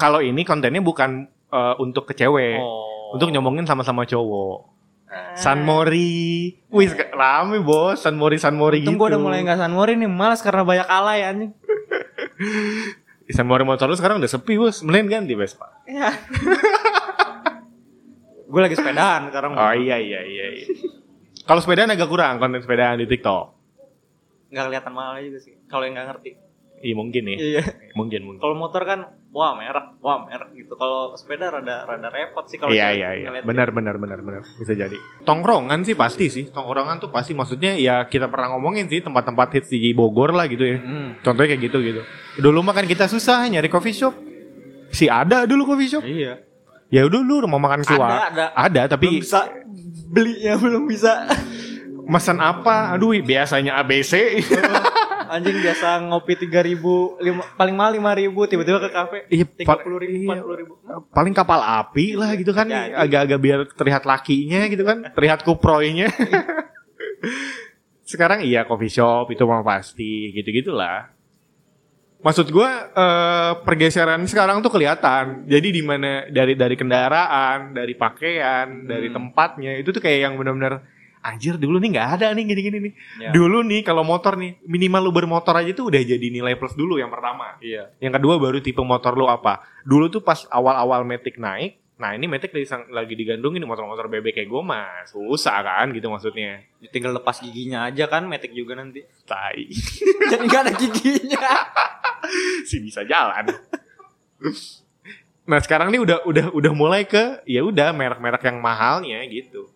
Kalau 0.00 0.24
ini 0.24 0.46
kontennya 0.48 0.80
bukan 0.80 1.28
eh, 1.28 1.74
untuk 1.76 2.08
ke 2.08 2.16
cewek, 2.16 2.56
oh 2.56 2.88
untuk 3.12 3.32
nyombongin 3.32 3.64
sama-sama 3.64 4.04
cowok. 4.04 4.58
Ah. 5.08 5.32
San 5.32 5.64
Mori. 5.64 6.52
Wih, 6.68 6.90
rame 7.16 7.64
bos, 7.64 8.04
San 8.04 8.20
Mori 8.20 8.36
San 8.36 8.60
Mori 8.60 8.84
gitu. 8.84 8.92
Untung 8.92 9.00
gua 9.00 9.08
udah 9.16 9.20
mulai 9.20 9.40
nggak 9.40 9.56
sanmori 9.56 9.96
nih, 9.96 10.10
malas 10.10 10.44
karena 10.44 10.62
banyak 10.68 10.84
alay 10.88 11.24
anjing. 11.24 11.52
San 13.36 13.44
Mori 13.48 13.64
motor 13.64 13.88
lu 13.88 13.96
sekarang 13.96 14.20
udah 14.20 14.28
sepi 14.28 14.56
bos, 14.56 14.84
mending 14.84 15.08
ganti 15.08 15.34
Vespa. 15.36 15.68
Ya. 15.88 16.12
gue 18.48 18.60
lagi 18.64 18.76
sepedaan 18.80 19.28
sekarang. 19.28 19.52
Oh 19.52 19.72
iya 19.76 20.00
iya 20.00 20.20
iya. 20.24 20.46
iya. 20.56 20.66
Kalau 21.48 21.60
sepedaan 21.64 21.88
agak 21.88 22.08
kurang 22.12 22.36
konten 22.36 22.60
sepedaan 22.60 23.00
di 23.00 23.08
TikTok. 23.08 23.44
Nggak 24.52 24.64
kelihatan 24.68 24.92
mahal 24.92 25.16
juga 25.24 25.40
sih. 25.40 25.56
Kalau 25.64 25.88
yang 25.88 25.96
nggak 25.96 26.08
ngerti. 26.12 26.30
Iya 26.78 26.94
mungkin 26.94 27.22
nih, 27.26 27.36
Iya. 27.42 27.62
mungkin 27.98 28.20
mungkin. 28.22 28.38
Kalau 28.38 28.54
motor 28.54 28.86
kan, 28.86 29.10
wah 29.34 29.50
merek, 29.58 29.98
wah 29.98 30.22
merek 30.22 30.54
gitu. 30.54 30.78
Kalau 30.78 31.10
sepeda 31.18 31.50
rada 31.50 31.82
rada 31.82 32.06
repot 32.06 32.46
sih 32.46 32.54
kalau 32.54 32.70
Iya 32.70 32.94
iya 32.94 33.08
iya. 33.18 33.28
Benar 33.42 33.74
benar 33.74 33.98
benar 33.98 34.22
benar 34.22 34.46
bisa 34.46 34.78
jadi. 34.78 34.94
Tongkrongan 35.26 35.82
sih 35.82 35.98
pasti 35.98 36.30
sih. 36.30 36.44
Tongkrongan 36.46 37.02
tuh 37.02 37.10
pasti 37.10 37.34
maksudnya 37.34 37.74
ya 37.74 38.06
kita 38.06 38.30
pernah 38.30 38.54
ngomongin 38.54 38.86
sih 38.86 39.02
tempat-tempat 39.02 39.58
hits 39.58 39.74
di 39.74 39.90
Bogor 39.90 40.30
lah 40.30 40.46
gitu 40.46 40.62
ya. 40.62 40.78
Hmm. 40.78 41.18
Contohnya 41.18 41.58
kayak 41.58 41.62
gitu 41.66 41.78
gitu. 41.82 42.00
Dulu 42.38 42.62
mah 42.62 42.78
kan 42.78 42.86
kita 42.86 43.10
susah 43.10 43.42
nyari 43.50 43.66
coffee 43.66 43.96
shop. 43.96 44.14
Si 44.94 45.10
ada 45.10 45.50
dulu 45.50 45.74
coffee 45.74 45.90
shop. 45.90 46.06
Iya. 46.06 46.46
Ya 46.88 47.04
udah 47.04 47.20
lu 47.20 47.44
mau 47.44 47.60
makan 47.60 47.84
keluar. 47.84 48.08
Ada, 48.08 48.24
ada. 48.32 48.46
Ada 48.56 48.80
Belum 48.80 48.92
tapi 48.96 49.06
bisa 49.20 49.40
belinya 50.08 50.54
belum 50.56 50.82
bisa. 50.88 51.12
pesan 52.08 52.40
apa? 52.40 52.96
Aduh 52.96 53.12
biasanya 53.20 53.76
ABC. 53.84 54.40
Anjing 55.28 55.60
biasa 55.60 56.08
ngopi 56.08 56.40
tiga 56.40 56.64
ribu, 56.64 57.20
lima, 57.20 57.44
paling 57.52 57.76
mahal 57.76 58.00
lima 58.00 58.16
ribu, 58.16 58.48
tiba-tiba 58.48 58.80
ke 58.80 58.88
kafe 58.88 59.28
Iya, 59.28 59.44
tiga 59.44 59.76
puluh 59.84 60.00
ribu, 60.00 60.16
iya. 60.16 60.24
empat 60.32 60.40
puluh 60.40 60.56
ribu. 60.56 60.72
Paling 61.12 61.34
kapal 61.36 61.60
api 61.60 62.16
lah 62.16 62.32
gitu 62.32 62.56
kan. 62.56 62.64
Agak-agak 62.72 63.36
biar 63.36 63.58
terlihat 63.76 64.08
lakinya 64.08 64.64
gitu 64.72 64.88
kan. 64.88 65.12
Terlihat 65.12 65.44
kuproynya. 65.44 66.08
Sekarang 68.08 68.40
iya 68.40 68.64
coffee 68.64 68.88
shop 68.88 69.28
itu 69.28 69.44
mah 69.44 69.60
pasti 69.60 70.32
gitu-gitulah. 70.32 71.12
Maksud 72.28 72.52
gua 72.52 72.68
eh, 72.92 73.52
pergeseran 73.64 74.20
sekarang 74.28 74.60
tuh 74.60 74.68
kelihatan. 74.68 75.48
Jadi 75.48 75.72
di 75.72 75.80
mana 75.80 76.28
dari 76.28 76.52
dari 76.52 76.76
kendaraan, 76.76 77.72
dari 77.72 77.96
pakaian, 77.96 78.84
dari 78.84 79.08
Hmm. 79.08 79.16
tempatnya 79.16 79.80
itu 79.80 79.88
tuh 79.88 80.04
kayak 80.04 80.28
yang 80.28 80.34
benar-benar 80.36 80.84
anjir 81.18 81.56
dulu 81.56 81.80
nih 81.80 81.96
nggak 81.96 82.08
ada 82.20 82.26
nih 82.36 82.44
gini-gini 82.46 82.78
nih. 82.78 82.92
Ya. 83.18 83.30
Dulu 83.32 83.64
nih 83.64 83.80
kalau 83.80 84.04
motor 84.04 84.36
nih 84.36 84.60
minimal 84.62 85.08
lu 85.08 85.12
bermotor 85.16 85.56
aja 85.56 85.72
tuh 85.72 85.88
udah 85.88 85.98
jadi 85.98 86.26
nilai 86.28 86.54
plus 86.54 86.76
dulu 86.76 87.00
yang 87.00 87.08
pertama. 87.08 87.56
Iya. 87.64 87.96
Yang 87.96 88.20
kedua 88.20 88.36
baru 88.36 88.60
tipe 88.60 88.84
motor 88.84 89.16
lu 89.16 89.24
apa. 89.24 89.64
Dulu 89.88 90.12
tuh 90.12 90.20
pas 90.20 90.44
awal-awal 90.52 91.02
Matic 91.02 91.40
naik, 91.40 91.80
nah 91.96 92.12
ini 92.12 92.28
Matic 92.28 92.52
lagi, 92.54 92.68
lagi 92.92 93.14
digandungin 93.16 93.64
motor-motor 93.64 94.06
bebek 94.06 94.36
kayak 94.36 94.46
gue 94.46 94.62
mah 94.62 95.08
susah 95.08 95.58
kan 95.64 95.90
gitu 95.90 96.06
maksudnya. 96.06 96.60
Tinggal 96.92 97.16
lepas 97.18 97.42
giginya 97.42 97.88
aja 97.90 98.06
kan, 98.06 98.22
metik 98.28 98.54
juga 98.54 98.78
nanti. 98.78 99.02
Tai. 99.26 99.64
Jadi 100.30 100.44
nggak 100.44 100.62
ada 100.68 100.72
giginya. 100.76 101.40
si 102.68 102.82
bisa 102.82 103.02
jalan. 103.04 103.48
nah 105.48 105.58
sekarang 105.64 105.88
nih 105.88 106.00
udah 106.04 106.18
udah 106.28 106.46
udah 106.52 106.72
mulai 106.76 107.08
ke 107.08 107.40
ya 107.48 107.64
udah 107.64 107.90
merek-merek 107.96 108.44
yang 108.44 108.58
mahalnya 108.60 109.24
gitu. 109.32 109.72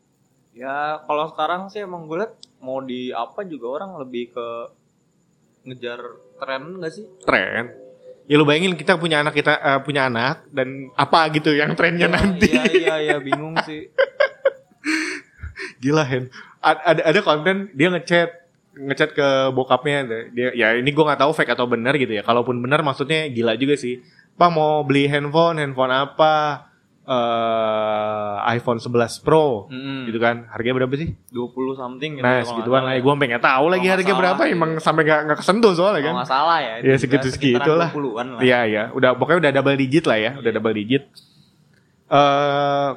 Ya 0.52 1.00
kalau 1.08 1.32
sekarang 1.32 1.72
sih 1.72 1.80
emang 1.80 2.04
gue 2.04 2.20
liat 2.20 2.36
mau 2.60 2.84
di 2.84 3.08
apa 3.10 3.42
juga 3.42 3.80
orang 3.80 3.96
lebih 4.04 4.36
ke 4.36 4.46
ngejar 5.64 6.00
tren 6.36 6.62
gak 6.78 6.92
sih? 6.92 7.04
Tren. 7.24 7.72
Ya 8.28 8.38
lu 8.38 8.46
bayangin 8.46 8.76
kita 8.78 9.00
punya 9.00 9.24
anak 9.24 9.34
kita 9.34 9.52
eh, 9.58 9.80
punya 9.82 10.06
anak 10.06 10.46
dan 10.52 10.92
apa 10.94 11.26
gitu 11.32 11.56
yang 11.56 11.74
trennya 11.74 12.06
nanti. 12.06 12.52
Iya 12.52 12.64
iya 12.70 12.94
iya 13.00 13.16
bingung 13.18 13.56
sih. 13.64 13.88
Gila 15.82 16.04
Hen. 16.06 16.30
Ada 16.62 17.02
ada 17.10 17.20
konten 17.26 17.74
dia 17.74 17.90
ngechat 17.90 18.41
ngechat 18.72 19.12
ke 19.12 19.28
bokapnya 19.52 19.98
dia 20.32 20.48
ya 20.56 20.68
ini 20.76 20.88
gua 20.90 21.12
nggak 21.12 21.20
tahu 21.24 21.32
fake 21.36 21.52
atau 21.52 21.68
benar 21.68 21.96
gitu 21.96 22.12
ya. 22.12 22.24
Kalaupun 22.24 22.60
benar 22.60 22.80
maksudnya 22.80 23.28
gila 23.28 23.56
juga 23.56 23.76
sih. 23.76 24.00
Pak 24.32 24.48
mau 24.48 24.80
beli 24.82 25.06
handphone, 25.06 25.60
handphone 25.60 25.92
apa? 25.92 26.68
eh 27.02 28.34
iPhone 28.54 28.78
11 28.78 29.26
Pro 29.26 29.66
Mm-mm. 29.66 30.06
gitu 30.06 30.22
kan. 30.22 30.46
Harganya 30.54 30.86
berapa 30.86 30.94
sih? 30.94 31.10
20 31.34 31.74
something 31.74 32.10
gitu. 32.14 32.22
Nah, 32.22 32.46
segituan 32.46 32.86
lah. 32.86 32.94
Gue 32.94 33.10
pengen 33.18 33.42
tahu 33.42 33.64
lagi 33.74 33.82
Kalau 33.82 33.82
nggak 33.82 33.92
harga 33.98 34.06
salah, 34.06 34.20
berapa. 34.22 34.42
iya. 34.46 34.54
Emang 34.54 34.70
sampai 34.78 35.02
gak, 35.02 35.20
nggak 35.26 35.38
kesentuh 35.42 35.72
soalnya 35.74 36.02
kan. 36.06 36.14
nggak 36.22 36.30
salah 36.30 36.58
ya. 36.62 36.74
Iya, 36.78 36.78
juga 36.78 36.98
segitu-segitu 37.02 37.58
sekitaran 37.58 37.82
lah. 37.82 37.90
20-an 37.90 38.26
lah. 38.38 38.40
Iya 38.40 38.60
iya, 38.70 38.82
udah 38.94 39.10
pokoknya 39.18 39.38
udah 39.42 39.52
double 39.58 39.76
digit 39.82 40.04
lah 40.06 40.18
ya, 40.22 40.30
udah 40.38 40.50
double 40.54 40.74
digit. 40.78 41.02
Eh 42.06 42.90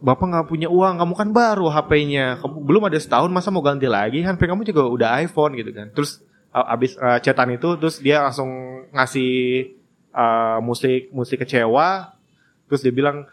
Bapak 0.00 0.32
nggak 0.32 0.48
punya 0.48 0.68
uang, 0.72 0.96
kamu 0.96 1.12
kan 1.12 1.28
baru 1.28 1.68
HP-nya, 1.68 2.40
kamu 2.40 2.56
belum 2.64 2.82
ada 2.88 2.96
setahun 2.96 3.28
masa 3.28 3.52
mau 3.52 3.60
ganti 3.60 3.84
lagi, 3.84 4.24
HP 4.24 4.48
kamu 4.48 4.64
juga 4.64 4.88
udah 4.88 5.08
iPhone 5.20 5.52
gitu 5.60 5.76
kan. 5.76 5.92
Terus 5.92 6.24
abis 6.50 6.96
uh, 6.96 7.20
chatan 7.20 7.52
itu, 7.52 7.76
terus 7.76 8.00
dia 8.00 8.24
langsung 8.24 8.48
ngasih 8.96 9.32
uh, 10.16 10.58
musik 10.64 11.12
musik 11.12 11.44
kecewa, 11.44 12.16
terus 12.72 12.80
dia 12.80 12.96
bilang 12.96 13.28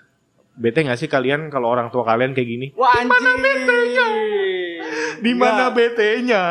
bete 0.59 0.83
nggak 0.83 1.00
sih 1.00 1.07
kalian 1.07 1.47
kalau 1.47 1.71
orang 1.71 1.88
tua 1.88 2.03
kalian 2.03 2.36
kayak 2.36 2.50
gini? 2.51 2.67
Wah 2.75 3.00
anjing. 3.00 4.27
Di 5.17 5.33
mana 5.33 5.74
BT-nya? 5.74 6.43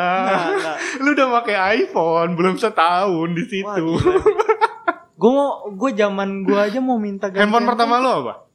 Lu 1.03 1.15
udah 1.15 1.27
pakai 1.39 1.85
iPhone, 1.85 2.35
belum 2.35 2.55
setahun 2.59 3.29
di 3.37 3.43
situ. 3.47 3.85
Gue 5.17 5.31
mau, 5.33 5.65
gue 5.73 5.97
zaman 5.97 6.45
gue 6.45 6.53
aja 6.53 6.77
mau 6.77 7.01
minta 7.01 7.33
ganti 7.33 7.41
handphone 7.41 7.65
pertama 7.65 7.97
lu 7.97 8.05
apa? 8.21 8.46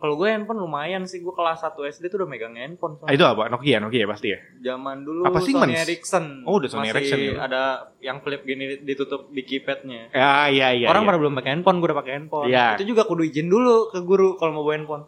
Kalau 0.00 0.16
gue 0.16 0.32
handphone 0.32 0.64
lumayan 0.64 1.04
sih, 1.04 1.20
gue 1.20 1.28
kelas 1.28 1.60
1 1.60 1.76
SD 1.76 2.08
tuh 2.08 2.24
udah 2.24 2.28
megang 2.32 2.56
handphone. 2.56 2.96
Ah, 3.04 3.12
itu 3.12 3.20
apa? 3.20 3.52
Nokia, 3.52 3.84
Nokia 3.84 4.08
pasti 4.08 4.32
ya. 4.32 4.40
Zaman 4.64 5.04
dulu 5.04 5.28
Apa 5.28 5.44
sih, 5.44 5.52
Sony? 5.52 5.76
Ericsson. 5.76 6.48
Oh, 6.48 6.56
udah 6.56 6.72
Sony 6.72 6.88
Masih 6.88 6.92
Ericsson 6.96 7.20
ya. 7.20 7.32
ada 7.44 7.62
yang 8.00 8.24
flip 8.24 8.40
gini 8.42 8.80
ditutup 8.80 9.28
di 9.28 9.44
keypadnya. 9.44 10.08
Ya, 10.16 10.48
iya, 10.48 10.68
iya. 10.72 10.86
Orang 10.88 11.04
iya. 11.04 11.08
pada 11.12 11.18
belum 11.20 11.36
pakai 11.36 11.50
handphone, 11.52 11.84
gue 11.84 11.88
udah 11.92 11.98
pakai 12.00 12.12
handphone. 12.16 12.48
Iya. 12.48 12.80
Itu 12.80 12.84
juga 12.88 13.04
kudu 13.04 13.28
izin 13.28 13.52
dulu 13.52 13.92
ke 13.92 14.00
guru 14.00 14.40
kalau 14.40 14.56
mau 14.56 14.64
bawa 14.64 14.74
handphone. 14.80 15.04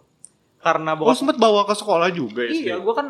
Karena 0.61 0.91
Oh, 0.93 1.09
bokap 1.09 1.17
sempet 1.17 1.37
bawa 1.41 1.61
ke 1.65 1.75
sekolah 1.75 2.09
juga 2.13 2.45
ya. 2.45 2.53
Iya, 2.53 2.75
gue 2.77 2.93
kan 2.93 3.07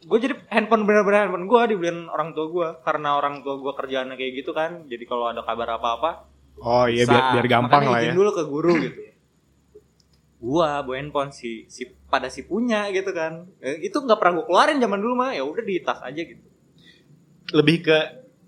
gue 0.00 0.16
jadi 0.16 0.34
handphone 0.48 0.88
bener-bener 0.88 1.28
handphone 1.28 1.44
gue 1.44 1.60
dibeliin 1.68 2.08
orang 2.08 2.32
tua 2.32 2.48
gue 2.48 2.68
karena 2.80 3.20
orang 3.20 3.44
tua 3.44 3.60
gue 3.60 3.72
kerjaannya 3.76 4.16
kayak 4.16 4.32
gitu 4.40 4.56
kan. 4.56 4.88
Jadi 4.88 5.04
kalau 5.04 5.28
ada 5.28 5.44
kabar 5.44 5.76
apa-apa, 5.76 6.32
Oh 6.60 6.84
iya, 6.84 7.04
biar, 7.08 7.36
biar 7.36 7.46
gampang 7.48 7.88
Makanya 7.88 7.92
lah 7.92 8.00
izin 8.00 8.12
ya. 8.12 8.16
dulu 8.16 8.30
ke 8.32 8.42
guru 8.48 8.72
gitu. 8.80 9.00
Gua 10.40 10.80
bawa 10.80 10.96
handphone 10.96 11.30
si 11.30 11.68
si 11.68 11.84
pada 12.08 12.32
si 12.32 12.42
punya 12.42 12.88
gitu 12.88 13.12
kan. 13.12 13.44
Eh, 13.60 13.84
itu 13.84 13.94
nggak 13.94 14.16
pernah 14.16 14.40
gue 14.40 14.46
keluarin 14.48 14.80
zaman 14.80 14.98
dulu 14.98 15.14
mah, 15.14 15.36
ya 15.36 15.44
udah 15.44 15.60
di 15.60 15.76
tas 15.84 16.00
aja 16.00 16.16
gitu. 16.16 16.40
Lebih 17.52 17.76
ke 17.84 17.98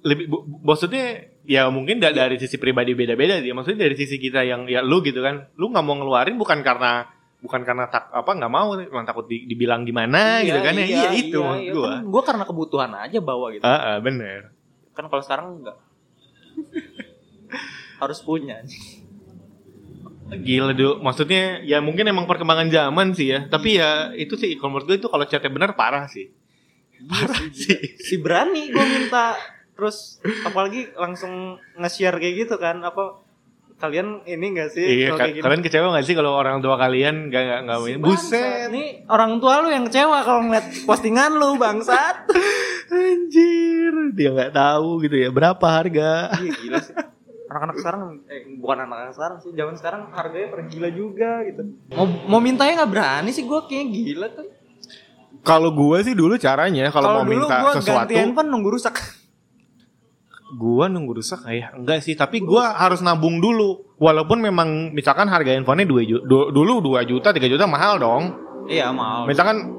lebih 0.03 0.25
bu- 0.27 0.45
maksudnya 0.65 1.29
ya 1.45 1.69
mungkin 1.69 2.01
da- 2.01 2.11
dari 2.11 2.41
sisi 2.41 2.57
pribadi 2.57 2.97
beda-beda 2.97 3.39
dia. 3.39 3.53
Maksudnya 3.53 3.87
dari 3.87 3.95
sisi 3.95 4.17
kita 4.17 4.41
yang 4.41 4.65
ya 4.67 4.81
lu 4.81 5.05
gitu 5.05 5.21
kan. 5.21 5.53
Lu 5.55 5.69
nggak 5.69 5.85
mau 5.85 5.95
ngeluarin 6.01 6.41
bukan 6.41 6.65
karena 6.65 7.07
bukan 7.43 7.61
karena 7.67 7.91
tak 7.91 8.09
apa 8.09 8.31
nggak 8.31 8.53
mau 8.55 8.73
emang 8.79 9.05
takut 9.05 9.27
di- 9.27 9.45
dibilang 9.45 9.85
gimana 9.85 10.41
gitu 10.41 10.59
kan 10.59 10.73
ya. 10.73 10.87
Iya, 10.89 11.09
itu 11.13 11.39
iya, 11.39 11.45
maksud 11.45 11.63
iya. 11.63 11.73
gua. 11.77 11.87
Kan 11.93 12.03
gua 12.09 12.23
karena 12.25 12.45
kebutuhan 12.49 12.91
aja 12.97 13.19
bawa 13.21 13.47
gitu. 13.53 13.63
Ah, 13.63 13.95
ah, 13.95 13.97
bener. 14.01 14.49
Kan 14.97 15.13
kalau 15.13 15.21
sekarang 15.21 15.61
enggak. 15.61 15.77
Harus 18.01 18.19
punya. 18.25 18.65
Gila 20.35 20.73
dulu, 20.73 20.99
maksudnya 20.99 21.43
ya 21.61 21.79
mungkin 21.79 22.05
emang 22.05 22.25
perkembangan 22.25 22.69
zaman 22.69 23.13
sih 23.13 23.29
ya. 23.29 23.45
Tapi 23.45 23.77
ya 23.77 23.91
itu 24.13 24.33
sih 24.33 24.57
menurut 24.59 24.85
gue 24.85 24.97
itu 24.97 25.07
kalau 25.07 25.23
chatnya 25.23 25.49
benar 25.49 25.73
parah 25.73 26.07
sih. 26.07 26.33
Parah 27.03 27.45
sih. 27.49 27.99
si 27.99 28.17
berani 28.17 28.69
gue 28.69 28.81
minta 28.81 29.37
terus 29.73 30.17
apalagi 30.43 30.93
langsung 30.95 31.33
nge-share 31.75 32.17
kayak 32.17 32.35
gitu 32.41 32.55
kan 32.57 32.79
apa 32.81 33.19
kalian 33.77 34.23
ini 34.23 34.55
gak 34.55 34.71
sih 34.71 34.87
Iya, 34.87 35.07
kalau 35.09 35.19
ka- 35.19 35.25
kayak 35.25 35.35
gini? 35.35 35.43
kalian 35.43 35.63
kecewa 35.63 35.87
gak 35.91 36.07
sih 36.07 36.15
kalau 36.15 36.33
orang 36.33 36.63
tua 36.63 36.77
kalian 36.77 37.27
gak 37.27 37.43
nggak 37.43 37.61
nggak 37.67 37.79
Si. 37.81 37.93
Buset, 37.99 38.71
nih 38.71 38.89
orang 39.09 39.33
tua 39.37 39.59
lu 39.59 39.69
yang 39.69 39.85
kecewa 39.85 40.23
kalau 40.23 40.41
ngeliat 40.45 40.67
postingan 40.81 41.35
lu 41.35 41.59
bangsat 41.59 42.31
anjir, 42.95 43.93
dia 44.13 44.31
nggak 44.31 44.53
tahu 44.53 45.03
gitu 45.03 45.17
ya 45.19 45.29
berapa 45.29 45.67
harga. 45.67 46.31
iya 46.39 46.51
gila 46.55 46.79
sih 46.79 46.95
anak-anak 47.53 47.77
sekarang 47.77 48.03
eh, 48.33 48.43
bukan 48.57 48.79
anak-anak 48.89 49.13
sekarang 49.13 49.37
sih 49.45 49.51
zaman 49.53 49.75
sekarang 49.77 50.03
harganya 50.17 50.49
per 50.49 50.61
gila 50.73 50.89
juga 50.89 51.45
gitu 51.45 51.63
mau 51.93 52.07
mau 52.27 52.41
mintanya 52.41 52.83
nggak 52.83 52.91
berani 52.91 53.31
sih 53.31 53.45
gue 53.45 53.61
kayak 53.69 53.87
gila 53.93 54.29
tuh 54.33 54.49
Kalau 55.43 55.75
gue 55.75 55.99
sih 56.07 56.15
dulu 56.15 56.39
caranya 56.39 56.87
kalau 56.95 57.19
mau 57.19 57.27
dulu 57.27 57.51
minta 57.51 57.67
gua 57.67 57.73
sesuatu, 57.75 58.07
ganti 58.07 58.15
handphone 58.15 58.47
nunggu 58.47 58.79
rusak 58.79 58.95
gue 60.53 60.85
nunggu 60.85 61.13
rusak 61.17 61.49
kayak 61.49 61.73
enggak 61.81 62.05
sih, 62.05 62.13
tapi 62.13 62.45
gue 62.45 62.61
harus 62.61 63.01
nabung 63.01 63.41
dulu. 63.41 63.97
Walaupun 63.97 64.37
memang 64.43 64.93
misalkan 64.93 65.25
harga 65.31 65.57
handphonenya 65.57 65.89
2 65.89 66.11
juta, 66.11 66.25
dulu 66.29 66.85
2 66.85 67.09
juta, 67.09 67.33
3 67.33 67.41
juta 67.49 67.65
mahal 67.65 67.97
dong. 67.97 68.25
iya 68.69 68.93
mau 68.93 69.25
Misalkan 69.25 69.73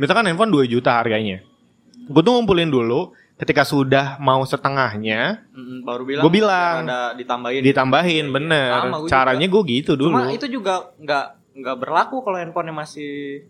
misalkan 0.00 0.24
handphone 0.32 0.48
2 0.48 0.64
juta 0.64 0.96
harganya. 0.96 1.44
Gue 2.08 2.22
tuh 2.24 2.32
ngumpulin 2.36 2.72
dulu, 2.72 3.12
ketika 3.34 3.66
sudah 3.66 4.16
mau 4.18 4.42
setengahnya, 4.42 5.42
Mm, 5.50 5.82
baru 5.82 6.02
bilang 6.06 6.22
Gua 6.22 6.32
bilang. 6.32 6.76
ada 6.86 7.12
ditambahin 7.12 7.62
ditambahin 7.62 8.26
bener. 8.30 8.70
Sama, 8.78 8.96
gua 9.02 9.08
Caranya 9.10 9.46
gue 9.50 9.62
gitu 9.68 9.92
dulu. 9.98 10.14
Cuma 10.14 10.30
itu 10.30 10.46
juga 10.46 10.94
nggak 10.96 11.26
nggak 11.54 11.76
berlaku 11.78 12.22
kalau 12.22 12.38
handphonenya 12.38 12.74
masih 12.74 13.42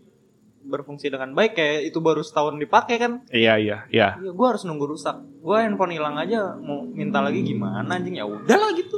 berfungsi 0.65 1.13
dengan 1.13 1.29
baik 1.37 1.53
kayak 1.53 1.93
itu 1.93 2.01
baru 2.01 2.25
setahun 2.25 2.57
dipakai 2.57 2.97
kan. 2.97 3.21
Iya 3.29 3.61
iya 3.61 3.77
iya. 3.93 4.17
Iya, 4.17 4.33
gue 4.33 4.47
harus 4.49 4.65
nunggu 4.65 4.89
rusak. 4.89 5.13
Gue 5.39 5.57
handphone 5.61 5.93
hilang 5.93 6.17
aja 6.17 6.57
mau 6.57 6.81
minta 6.81 7.21
lagi 7.21 7.45
gimana 7.45 7.85
anjing 7.85 8.17
ya 8.17 8.25
udahlah 8.25 8.73
gitu. 8.73 8.97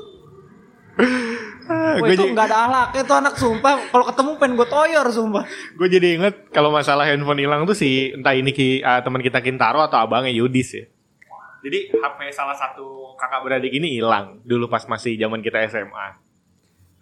Gue 1.98 2.16
itu 2.16 2.25
nggak 2.32 2.48
ada 2.48 2.58
alak 2.70 2.89
itu 2.96 3.13
anak 3.13 3.36
sumpah. 3.36 3.92
Kalau 3.92 4.06
ketemu 4.08 4.30
pengen 4.39 4.54
gue 4.56 4.68
toyor 4.70 5.08
sumpah. 5.12 5.44
gue 5.48 5.88
jadi 5.92 6.08
inget 6.16 6.36
kalau 6.56 6.72
masalah 6.72 7.04
handphone 7.04 7.44
hilang 7.44 7.68
tuh 7.68 7.75
si 7.75 8.16
entah 8.16 8.32
ini 8.32 8.56
ki, 8.56 8.82
ah, 8.86 9.04
teman 9.04 9.20
kita 9.20 9.44
Kintaro 9.44 9.84
atau 9.84 10.00
abangnya 10.00 10.32
Yudis 10.32 10.70
ya. 10.74 10.86
Jadi 11.66 11.92
HP 11.92 12.20
salah 12.32 12.56
satu 12.56 13.18
kakak 13.20 13.44
beradik 13.44 13.74
ini 13.74 14.00
hilang 14.00 14.39
dulu 14.48 14.72
pas 14.72 14.86
masih 14.88 15.20
zaman 15.20 15.44
kita 15.44 15.60
SMA. 15.68 16.16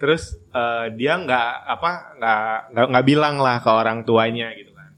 Terus 0.02 0.40
eh, 0.50 0.86
dia 0.98 1.20
nggak 1.20 1.52
apa 1.70 1.92
nggak 2.18 2.90
nggak 2.90 3.06
bilang 3.06 3.36
lah 3.38 3.62
ke 3.62 3.70
orang 3.70 4.02
tuanya 4.08 4.50
gitu 4.58 4.74
kan. 4.74 4.90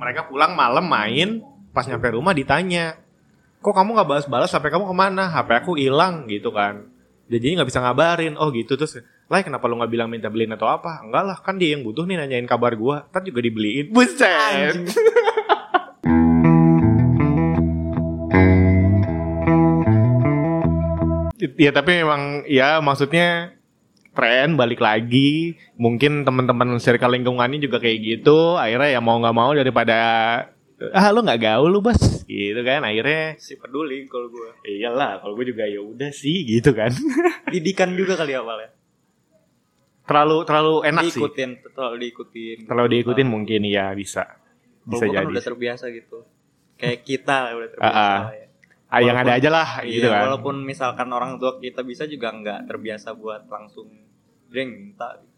Mereka 0.00 0.30
pulang 0.32 0.56
malam 0.56 0.86
main, 0.88 1.44
pas 1.76 1.84
nyampe 1.84 2.08
rumah 2.10 2.32
ditanya, 2.32 2.96
kok 3.60 3.74
kamu 3.74 3.94
nggak 3.98 4.08
balas-balas 4.08 4.50
HP 4.50 4.72
kamu 4.72 4.88
ke 4.88 4.96
mana? 4.96 5.28
HP 5.28 5.48
aku 5.62 5.72
hilang 5.76 6.26
gitu 6.26 6.50
kan. 6.50 6.91
Dia 7.32 7.40
jadi 7.40 7.56
nggak 7.56 7.70
bisa 7.72 7.80
ngabarin. 7.80 8.36
Oh 8.36 8.52
gitu 8.52 8.76
terus, 8.76 9.00
lah 9.00 9.40
kenapa 9.40 9.64
lu 9.64 9.80
nggak 9.80 9.88
bilang 9.88 10.12
minta 10.12 10.28
beliin 10.28 10.52
atau 10.52 10.68
apa? 10.68 11.00
Enggak 11.00 11.24
lah, 11.24 11.40
kan 11.40 11.56
dia 11.56 11.72
yang 11.72 11.80
butuh 11.80 12.04
nih 12.04 12.20
nanyain 12.20 12.44
kabar 12.44 12.76
gua. 12.76 13.08
Ntar 13.08 13.24
juga 13.24 13.40
dibeliin. 13.40 13.88
Buset. 13.88 14.92
Ya 21.56 21.72
tapi 21.72 22.04
memang 22.04 22.44
ya 22.52 22.84
maksudnya 22.84 23.56
tren 24.12 24.60
balik 24.60 24.84
lagi. 24.84 25.56
Mungkin 25.80 26.28
teman-teman 26.28 26.76
circle 26.84 27.16
lingkungannya 27.16 27.64
juga 27.64 27.80
kayak 27.80 27.96
gitu. 27.96 28.60
Akhirnya 28.60 28.92
ya 28.92 29.00
mau 29.00 29.16
nggak 29.16 29.36
mau 29.40 29.56
daripada 29.56 29.96
ah 30.90 31.06
lu 31.08 31.20
nggak 31.20 31.40
gaul 31.40 31.68
lu 31.68 31.78
bos 31.78 31.98
gitu 32.24 32.60
kan 32.60 32.82
akhirnya 32.82 33.36
Si 33.36 33.54
peduli 33.54 34.02
kalau 34.04 34.26
gue. 34.26 34.50
iyalah 34.64 35.18
kalau 35.18 35.34
gue 35.34 35.46
juga 35.46 35.62
ya 35.64 35.78
udah 35.78 36.10
sih 36.10 36.42
gitu 36.42 36.72
kan 36.72 36.90
Didikan 37.52 37.92
juga 37.92 38.16
kali 38.16 38.32
awalnya. 38.32 38.74
terlalu 40.02 40.42
terlalu 40.42 40.74
enak 40.84 41.02
sih 41.06 41.14
Diikutin, 41.16 41.50
terlalu 41.64 41.96
diikutin. 42.00 42.56
terlalu 42.64 42.88
diikutin 42.92 43.28
mungkin 43.28 43.60
ya 43.64 43.92
bisa 43.92 44.26
bisa 44.82 45.04
kan 45.06 45.22
jadi 45.22 45.26
udah 45.28 45.44
terbiasa 45.44 45.84
gitu. 45.90 46.26
Kayak 46.74 46.98
kita 47.02 47.36
udah 47.52 47.68
terbiasa. 47.70 47.94
Ah. 47.94 48.20
lah 48.20 48.34
ya. 48.34 48.46
ah, 48.88 48.98
yang 48.98 49.14
walaupun- 49.14 49.22
ada 49.22 49.32
aja 49.32 49.48
lah 49.48 49.68
Iya, 49.78 49.92
gitu 49.92 50.06
kan 50.08 50.20
walaupun 50.22 50.54
misalkan 50.60 51.08
orang 51.08 51.32
tua 51.36 51.56
kita 51.56 51.80
bisa 51.82 52.04
juga 52.04 52.28
nggak 52.30 52.60
terbiasa 52.66 53.14
buat 53.14 53.46
langsung 53.46 53.88
yang 54.50 54.68
minta 54.68 55.16
gitu. 55.16 55.31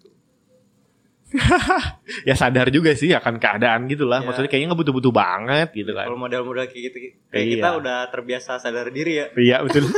ya 2.28 2.34
sadar 2.34 2.70
juga 2.70 2.94
sih 2.94 3.10
akan 3.10 3.42
keadaan 3.42 3.90
gitu 3.90 4.06
lah 4.06 4.22
Iya. 4.22 4.26
maksudnya 4.30 4.50
kayaknya 4.50 4.66
nggak 4.70 4.80
butuh-butuh 4.86 5.12
banget 5.12 5.68
gitu 5.74 5.90
kan 5.90 6.06
Kalau 6.06 6.18
model-model 6.18 6.64
kayak 6.70 6.82
gitu 6.88 6.96
kayak 7.28 7.44
Iya. 7.44 7.52
kita 7.58 7.68
udah 7.74 7.98
terbiasa 8.08 8.50
sadar 8.56 8.86
diri 8.90 9.12
ya. 9.18 9.26
Iya 9.34 9.56
betul. 9.62 9.84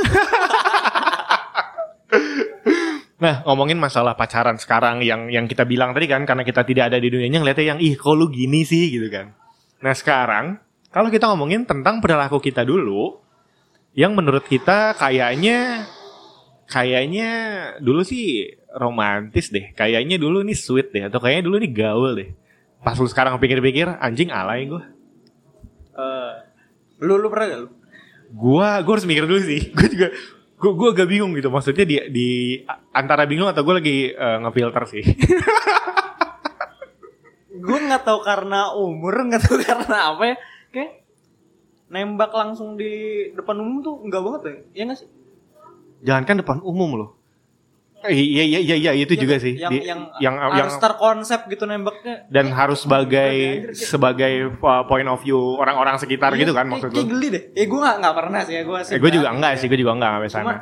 nah 3.17 3.41
ngomongin 3.49 3.81
masalah 3.81 4.13
pacaran 4.13 4.61
sekarang 4.61 5.01
yang 5.01 5.33
yang 5.33 5.49
kita 5.49 5.65
bilang 5.65 5.89
tadi 5.89 6.05
kan 6.05 6.21
karena 6.21 6.45
kita 6.45 6.61
tidak 6.61 6.93
ada 6.93 6.97
di 7.01 7.09
dunianya 7.09 7.41
ngeliatnya 7.41 7.65
yang 7.73 7.79
ih 7.81 7.97
kok 7.97 8.13
lu 8.13 8.29
gini 8.29 8.61
sih 8.61 8.93
gitu 8.93 9.09
kan. 9.09 9.33
Nah 9.81 9.93
sekarang 9.93 10.61
kalau 10.93 11.09
kita 11.09 11.25
ngomongin 11.29 11.65
tentang 11.65 11.97
perilaku 11.97 12.37
kita 12.37 12.61
dulu 12.61 13.17
yang 13.97 14.13
menurut 14.13 14.45
kita 14.45 14.93
kayaknya 14.93 15.89
kayaknya 16.69 17.29
dulu 17.81 18.05
sih 18.05 18.53
romantis 18.77 19.49
deh. 19.49 19.73
Kayaknya 19.73 20.21
dulu 20.21 20.45
nih 20.45 20.53
sweet 20.53 20.93
deh 20.93 21.09
atau 21.09 21.17
kayaknya 21.17 21.49
dulu 21.49 21.57
nih 21.57 21.71
gaul 21.73 22.11
deh. 22.13 22.29
Pas 22.85 22.93
lu 22.93 23.09
sekarang 23.09 23.41
pikir-pikir 23.41 23.89
anjing 23.97 24.29
alay 24.29 24.69
gue. 24.69 24.83
Eh, 25.97 26.33
lu 27.01 27.17
lu 27.17 27.27
pernah 27.33 27.47
gak 27.49 27.61
lu? 27.65 27.69
gua 28.27 28.83
gua 28.83 28.99
harus 28.99 29.07
mikir 29.07 29.23
dulu 29.23 29.39
sih 29.39 29.71
gua 29.75 29.87
juga 29.87 30.07
gua 30.59 30.71
gua 30.75 30.89
agak 30.91 31.07
bingung 31.07 31.31
gitu 31.31 31.47
maksudnya 31.47 31.87
di 31.87 31.95
di 32.11 32.27
antara 32.91 33.23
bingung 33.23 33.47
atau 33.47 33.63
gua 33.63 33.79
lagi 33.79 34.11
eh, 34.11 34.37
ngefilter 34.43 34.83
sih 34.91 35.03
Gue 37.57 37.83
nggak 37.83 38.07
tahu 38.07 38.23
karena 38.23 38.71
umur, 38.79 39.27
nggak 39.27 39.43
tahu 39.43 39.59
karena 39.67 40.13
apa 40.13 40.23
ya. 40.23 40.35
Kayak 40.71 41.03
nembak 41.91 42.31
langsung 42.31 42.79
di 42.79 43.27
depan 43.35 43.59
umum 43.59 43.83
tuh 43.83 43.95
enggak 44.07 44.23
banget 44.23 44.41
ya. 44.45 44.55
Iya 44.71 44.83
nggak 44.87 44.99
sih? 45.03 45.09
jangankan 45.97 46.45
depan 46.45 46.57
umum 46.61 46.93
loh 46.93 47.09
iya 48.03 48.43
iya 48.45 48.59
iya 48.59 48.75
iya 48.77 48.91
itu 48.95 49.09
Iya 49.11 49.19
juga 49.19 49.35
kan? 49.35 49.41
sih 49.41 49.53
Yang 49.55 49.71
Di- 49.71 49.83
yang, 49.83 50.01
yang 50.17 50.35
yang 50.37 50.53
harus 50.61 50.75
terkonsep 50.77 51.39
gitu 51.47 51.63
nembaknya. 51.63 52.15
dan 52.27 52.45
harus 52.49 52.79
sebagai 52.79 53.31
kayak- 53.65 53.73
sebagai 53.73 54.33
uh, 54.55 54.83
point 54.83 55.05
of 55.05 55.19
view 55.19 55.37
orang-orang 55.55 55.97
sekitar 55.97 56.31
Iya, 56.31 56.39
gitu 56.39 56.53
kan 56.53 56.63
kayak- 56.63 56.71
maksud 56.73 56.89
Kayak 56.89 56.97
gua 56.99 57.11
geli 57.11 57.27
deh. 57.29 57.43
Eh 57.53 57.65
gue 57.65 57.79
nggak 57.79 57.95
nggak 57.97 58.15
pernah 58.15 58.39
sih 58.41 58.53
ya 58.53 58.63
gue 58.63 58.79
sih. 58.81 58.93
eh, 58.93 58.99
gua 58.99 59.11
juga 59.11 59.27
enggak 59.29 59.51
ya. 59.51 59.57
sih 59.57 59.67
gua 59.67 59.79
juga 59.79 59.91
enggak 59.93 60.11
sampai 60.13 60.29
sana 60.29 60.53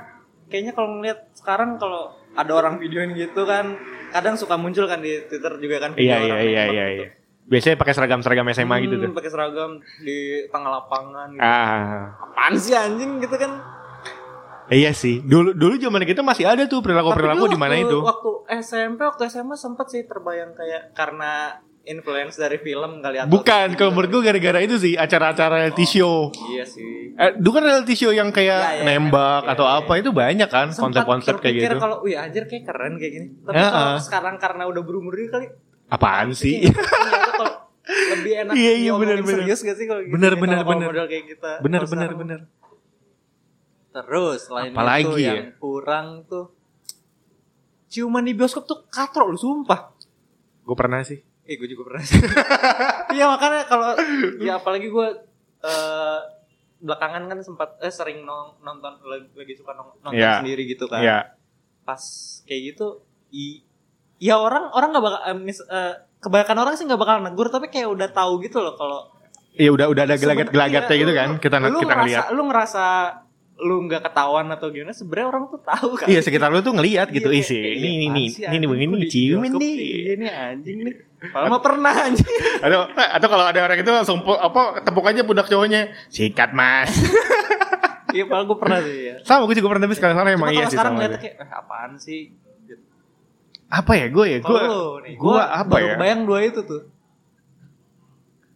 kayaknya 0.45 0.71
kalau 0.71 0.89
ngeliat 0.93 1.19
sekarang 1.33 1.69
kalau 1.75 2.01
ada 2.31 2.51
orang 2.53 2.77
videoin 2.77 3.11
gitu 3.11 3.41
kan 3.43 3.75
kadang 4.09 4.35
suka 4.35 4.55
muncul 4.55 4.85
kan 4.85 4.99
di 4.99 5.25
Twitter 5.25 5.57
juga 5.57 5.75
kan 5.79 5.91
video 5.91 6.05
iya 6.05 6.17
iya 6.17 6.31
orang 6.31 6.45
iya 6.45 6.63
iya 6.63 6.85
gitu. 6.87 7.01
iya 7.01 7.07
biasanya 7.45 7.75
pakai 7.75 7.93
seragam 7.93 8.19
seragam 8.19 8.47
SMA 8.49 8.75
gitu 8.79 8.95
Hmm, 8.95 9.03
tuh 9.03 9.13
pakai 9.13 9.29
seragam 9.29 9.71
di 9.99 10.17
tengah 10.47 10.69
lapangan 10.71 11.27
gitu. 11.29 11.41
ah 11.41 12.09
Apaan 12.23 12.53
sih 12.55 12.73
anjing 12.73 13.19
gitu 13.19 13.35
kan? 13.35 13.51
Iya 14.67 14.91
sih 14.91 15.21
dulu 15.21 15.53
dulu 15.53 15.73
zaman 15.75 16.01
kita 16.03 16.21
masih 16.21 16.45
ada 16.45 16.65
tuh 16.65 16.81
perilaku 16.81 17.13
perilaku 17.13 17.45
dulu 17.45 17.53
di 17.53 17.59
mana 17.59 17.75
itu 17.77 17.97
Waktu 17.99 18.31
SMP, 18.61 18.99
waktu 19.01 19.23
SMA 19.27 19.55
sempet 19.55 19.85
sih 19.89 20.01
terbayang 20.03 20.53
kayak 20.53 20.93
karena 20.93 21.59
influence 21.85 22.33
dari 22.35 22.57
film 22.57 22.97
kali 22.97 23.21
atau 23.21 23.29
bukan 23.29 23.67
kalau 23.73 23.93
menurut 23.93 24.09
gua 24.09 24.21
gara-gara 24.25 24.59
itu 24.59 24.75
sih 24.75 24.93
acara-acara 24.97 25.69
reality 25.69 25.85
show 25.85 26.33
Iya 26.49 26.65
sih. 26.65 27.13
Eh, 27.13 27.31
dulu 27.37 27.61
kan 27.61 27.63
reality 27.63 27.93
show 27.93 28.09
yang 28.09 28.27
kayak 28.29 28.59
Iya, 28.59 28.71
iya, 28.81 28.83
nembak 28.89 29.45
iya, 29.45 29.53
atau 29.53 29.65
iya. 29.65 29.79
apa 29.79 29.93
itu 29.95 30.09
banyak 30.09 30.49
kan 30.49 30.67
Sempat 30.73 31.05
konsep-konsep 31.05 31.33
kayak 31.39 31.53
gitu. 31.55 31.77
kalau, 31.77 31.97
wih 32.01 32.17
anjir 32.17 32.43
kayak 32.43 32.65
keren 32.65 32.97
kayak 32.97 33.13
gini. 33.13 33.27
Tapi 33.39 33.55
Ya, 33.55 33.69
kalau 33.69 33.93
ah. 33.95 34.01
sekarang 34.01 34.35
karena 34.35 34.63
udah 34.65 34.81
berumur 34.81 35.13
juga 35.13 35.39
kali. 35.39 35.47
Apaan 35.87 36.33
sih? 36.33 36.65
kayaknya 36.65 36.81
ternyata 36.81 37.31
kalau 37.31 37.53
lebih 37.85 38.33
enak 38.41 38.53
Iya, 38.65 38.73
iya, 38.75 38.91
bener, 38.97 39.17
bener. 39.21 39.35
serius 39.45 39.59
gak 39.61 39.77
sih 39.77 39.85
kalau 39.85 40.01
gitu? 40.03 40.13
Bener, 40.17 40.33
ya, 40.33 40.39
bener, 40.41 40.59
bener. 40.65 40.87
model 40.89 41.05
kayak 41.07 41.25
kita. 41.31 41.51
bener 41.61 41.81
bener 41.85 42.11
bener. 42.17 42.39
Terus 43.95 44.39
selain 44.43 44.69
Apalagi 44.69 45.03
itu 45.05 45.11
ya? 45.17 45.33
yang 45.33 45.55
kurang 45.55 46.07
tuh 46.25 46.51
ciuman 47.87 48.21
di 48.21 48.33
bioskop 48.33 48.65
tuh 48.65 48.83
katrok 48.85 49.29
lu 49.29 49.37
sumpah. 49.37 49.95
Gue 50.61 50.75
pernah 50.75 50.99
sih. 50.99 51.21
Eh 51.41 51.55
gue 51.55 51.65
juga 51.65 51.87
pernah 51.87 52.03
sih. 52.03 52.19
Iya 53.15 53.31
makanya 53.31 53.63
kalau 53.63 53.95
ya 54.37 54.59
apalagi 54.59 54.89
gue 54.89 55.07
eh 55.63 56.19
belakangan 56.77 57.23
kan 57.25 57.39
sempat 57.39 57.79
eh 57.79 57.87
sering 57.87 58.21
nong- 58.21 58.59
nonton 58.59 58.99
lagi, 59.07 59.55
suka 59.55 59.71
nong- 59.71 59.95
nonton 60.01 60.19
Iya. 60.19 60.43
sendiri 60.43 60.67
gitu 60.67 60.85
kan. 60.85 60.99
Iya. 60.99 61.31
Pas 61.81 62.03
kayak 62.43 62.61
gitu 62.69 62.99
i 63.31 63.63
ya 64.17 64.35
orang 64.35 64.67
orang 64.69 64.91
nggak 64.91 65.05
bakal 65.05 65.21
eh, 65.23 65.37
mis- 65.37 65.63
eh, 65.63 65.93
kebanyakan 66.19 66.57
orang 66.59 66.73
sih 66.73 66.83
nggak 66.83 66.99
bakal 66.99 67.15
negur 67.21 67.47
tapi 67.47 67.69
kayak 67.69 67.87
udah 67.87 68.09
tahu 68.09 68.43
gitu 68.43 68.59
loh 68.59 68.75
kalau 68.75 68.99
Iya 69.55 69.71
udah 69.71 69.87
udah 69.87 70.03
ada 70.03 70.15
gelagat-gelagatnya 70.17 70.91
Iya, 70.91 70.99
gitu 70.99 71.11
kan. 71.13 71.29
Kita 71.39 71.55
lu 71.61 71.79
kita 71.79 71.87
ngerasa, 71.87 71.95
ngeliat. 71.95 72.25
lu 72.29 72.41
ngerasa 72.45 72.83
lu 73.55 73.87
nggak 73.87 74.03
ketahuan 74.03 74.51
atau 74.51 74.67
gimana 74.67 74.91
sebenarnya 74.91 75.27
orang 75.31 75.43
tuh 75.47 75.59
tahu 75.63 75.95
kan 75.95 76.11
Iya 76.11 76.19
sekitar 76.19 76.51
lu 76.51 76.59
tuh 76.59 76.75
ngelihat 76.75 77.07
gitu 77.07 77.31
Iya, 77.31 77.39
isi. 77.39 77.55
Ini 77.55 77.89
ini 78.11 78.23
ini 78.35 78.55
ini 78.59 78.65
begini 78.67 79.07
ciumin 79.07 79.51
nih. 79.55 79.75
Iya 79.79 80.13
nih 80.19 80.29
anjing 80.31 80.77
nih 80.83 80.95
Padahal 81.31 81.49
mah 81.55 81.61
pernah 81.63 81.93
anjing 81.95 82.35
Atau 82.59 82.79
atau 82.91 83.27
kalau 83.31 83.45
ada 83.47 83.59
orang 83.63 83.79
itu 83.79 83.91
langsung 83.95 84.19
apa 84.27 84.83
tepuk 84.83 85.07
aja 85.07 85.23
pundak 85.23 85.47
cowoknya. 85.47 85.95
Sikat 86.11 86.51
mas. 86.51 86.91
Iya 88.15 88.23
padahal 88.31 88.45
gue 88.47 88.57
pernah 88.59 88.79
sih 88.79 88.97
ya 89.11 89.15
sama 89.27 89.43
gue 89.43 89.55
juga 89.59 89.69
pernah 89.75 89.83
tapi 89.87 89.95
sekarang 89.99 90.15
sekarang 90.15 90.31
emang 90.39 90.49
iya 90.55 90.65
sih 90.67 90.75
sekarang 90.75 90.93
ngeliatnya 90.95 91.19
kayak 91.19 91.35
eh, 91.35 91.51
apaan 91.51 91.91
sih. 91.99 92.21
Apa 93.67 93.91
ya 93.99 94.07
gue 94.07 94.25
ya 94.29 94.39
gue 94.39 94.61
gue 95.15 95.41
apa 95.41 95.75
ya? 95.83 95.95
bayang 95.99 96.23
dua 96.23 96.43
itu 96.43 96.63
tuh 96.63 96.91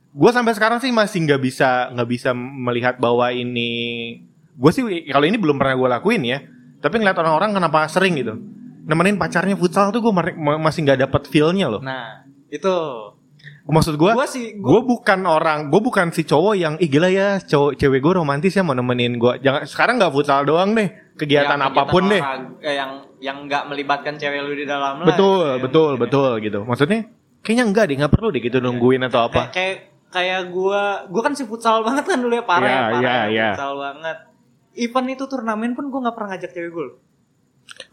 Gue 0.10 0.32
sampai 0.34 0.58
sekarang 0.58 0.82
sih 0.82 0.90
masih 0.90 1.22
nggak 1.22 1.42
bisa 1.44 1.92
nggak 1.94 2.10
bisa 2.10 2.32
melihat 2.36 2.98
bahwa 2.98 3.30
ini 3.30 3.70
gue 4.60 4.72
sih 4.76 4.84
kalau 5.08 5.24
ini 5.24 5.40
belum 5.40 5.56
pernah 5.56 5.76
gue 5.80 5.90
lakuin 5.90 6.22
ya. 6.28 6.40
Tapi 6.80 7.00
ngeliat 7.00 7.16
orang-orang 7.20 7.56
kenapa 7.56 7.88
sering 7.88 8.20
gitu. 8.20 8.36
Nemenin 8.84 9.16
pacarnya 9.16 9.56
futsal 9.56 9.92
tuh 9.96 10.04
gue 10.04 10.14
masih 10.60 10.84
nggak 10.84 11.08
dapet 11.08 11.22
feel-nya 11.32 11.72
loh. 11.72 11.80
Nah 11.80 12.28
itu 12.52 12.72
Maksud 13.70 14.02
gue 14.02 14.12
Gue 14.18 14.28
sih 14.28 14.58
gue 14.58 14.66
gue 14.66 14.82
bukan 14.82 15.20
orang 15.30 15.70
gue 15.70 15.78
bukan 15.78 16.10
si 16.10 16.26
cowok 16.26 16.54
yang 16.58 16.74
ih 16.82 16.90
gila 16.90 17.08
ya 17.08 17.38
cowok 17.40 17.78
cewek 17.78 18.02
gue 18.02 18.14
romantis 18.18 18.58
ya 18.58 18.66
mau 18.66 18.74
nemenin 18.74 19.16
gue 19.22 19.34
jangan 19.46 19.62
sekarang 19.64 19.96
nggak 20.02 20.12
futsal 20.12 20.42
doang 20.42 20.74
deh 20.74 20.90
kegiatan 21.16 21.56
Ya, 21.56 21.70
apa 21.70 21.86
pun 21.86 22.10
deh 22.10 22.18
eh, 22.66 22.76
yang 22.76 23.06
yang 23.22 23.38
nggak 23.46 23.70
melibatkan 23.70 24.18
cewek 24.18 24.42
lu 24.42 24.58
di 24.58 24.66
dalam 24.66 25.04
lah, 25.04 25.08
betul 25.08 25.46
ya, 25.46 25.56
betul 25.62 25.90
mungkin 25.94 25.96
ya. 25.96 26.04
betul 26.04 26.32
gitu 26.42 26.60
maksudnya 26.66 27.00
kayaknya 27.46 27.66
enggak 27.70 27.84
deh 27.88 27.96
nggak 28.02 28.12
perlu 28.12 28.28
deh 28.34 28.42
gitu 28.42 28.58
nungguin 28.58 29.02
atau 29.06 29.22
apa 29.30 29.54
Kayak 29.54 29.76
kayak, 30.10 30.42
gua 30.50 31.06
gua 31.06 31.22
kan 31.30 31.34
si 31.38 31.46
futsal 31.46 31.86
banget 31.86 32.10
kan 32.10 32.18
dulu 32.18 32.34
ya 32.34 32.44
parah 32.44 32.66
Iya, 32.66 32.74
ya, 32.74 32.90
parah 32.90 33.00
iya, 33.00 33.14
ya, 33.14 33.24
iya. 33.30 33.48
futsal 33.54 33.74
banget. 33.78 34.18
Event 34.80 35.08
itu 35.12 35.24
turnamen 35.28 35.76
pun 35.76 35.92
gua 35.92 36.10
nggak 36.10 36.16
pernah 36.16 36.30
ngajak 36.36 36.52
cewek 36.56 36.72
gue. 36.72 36.88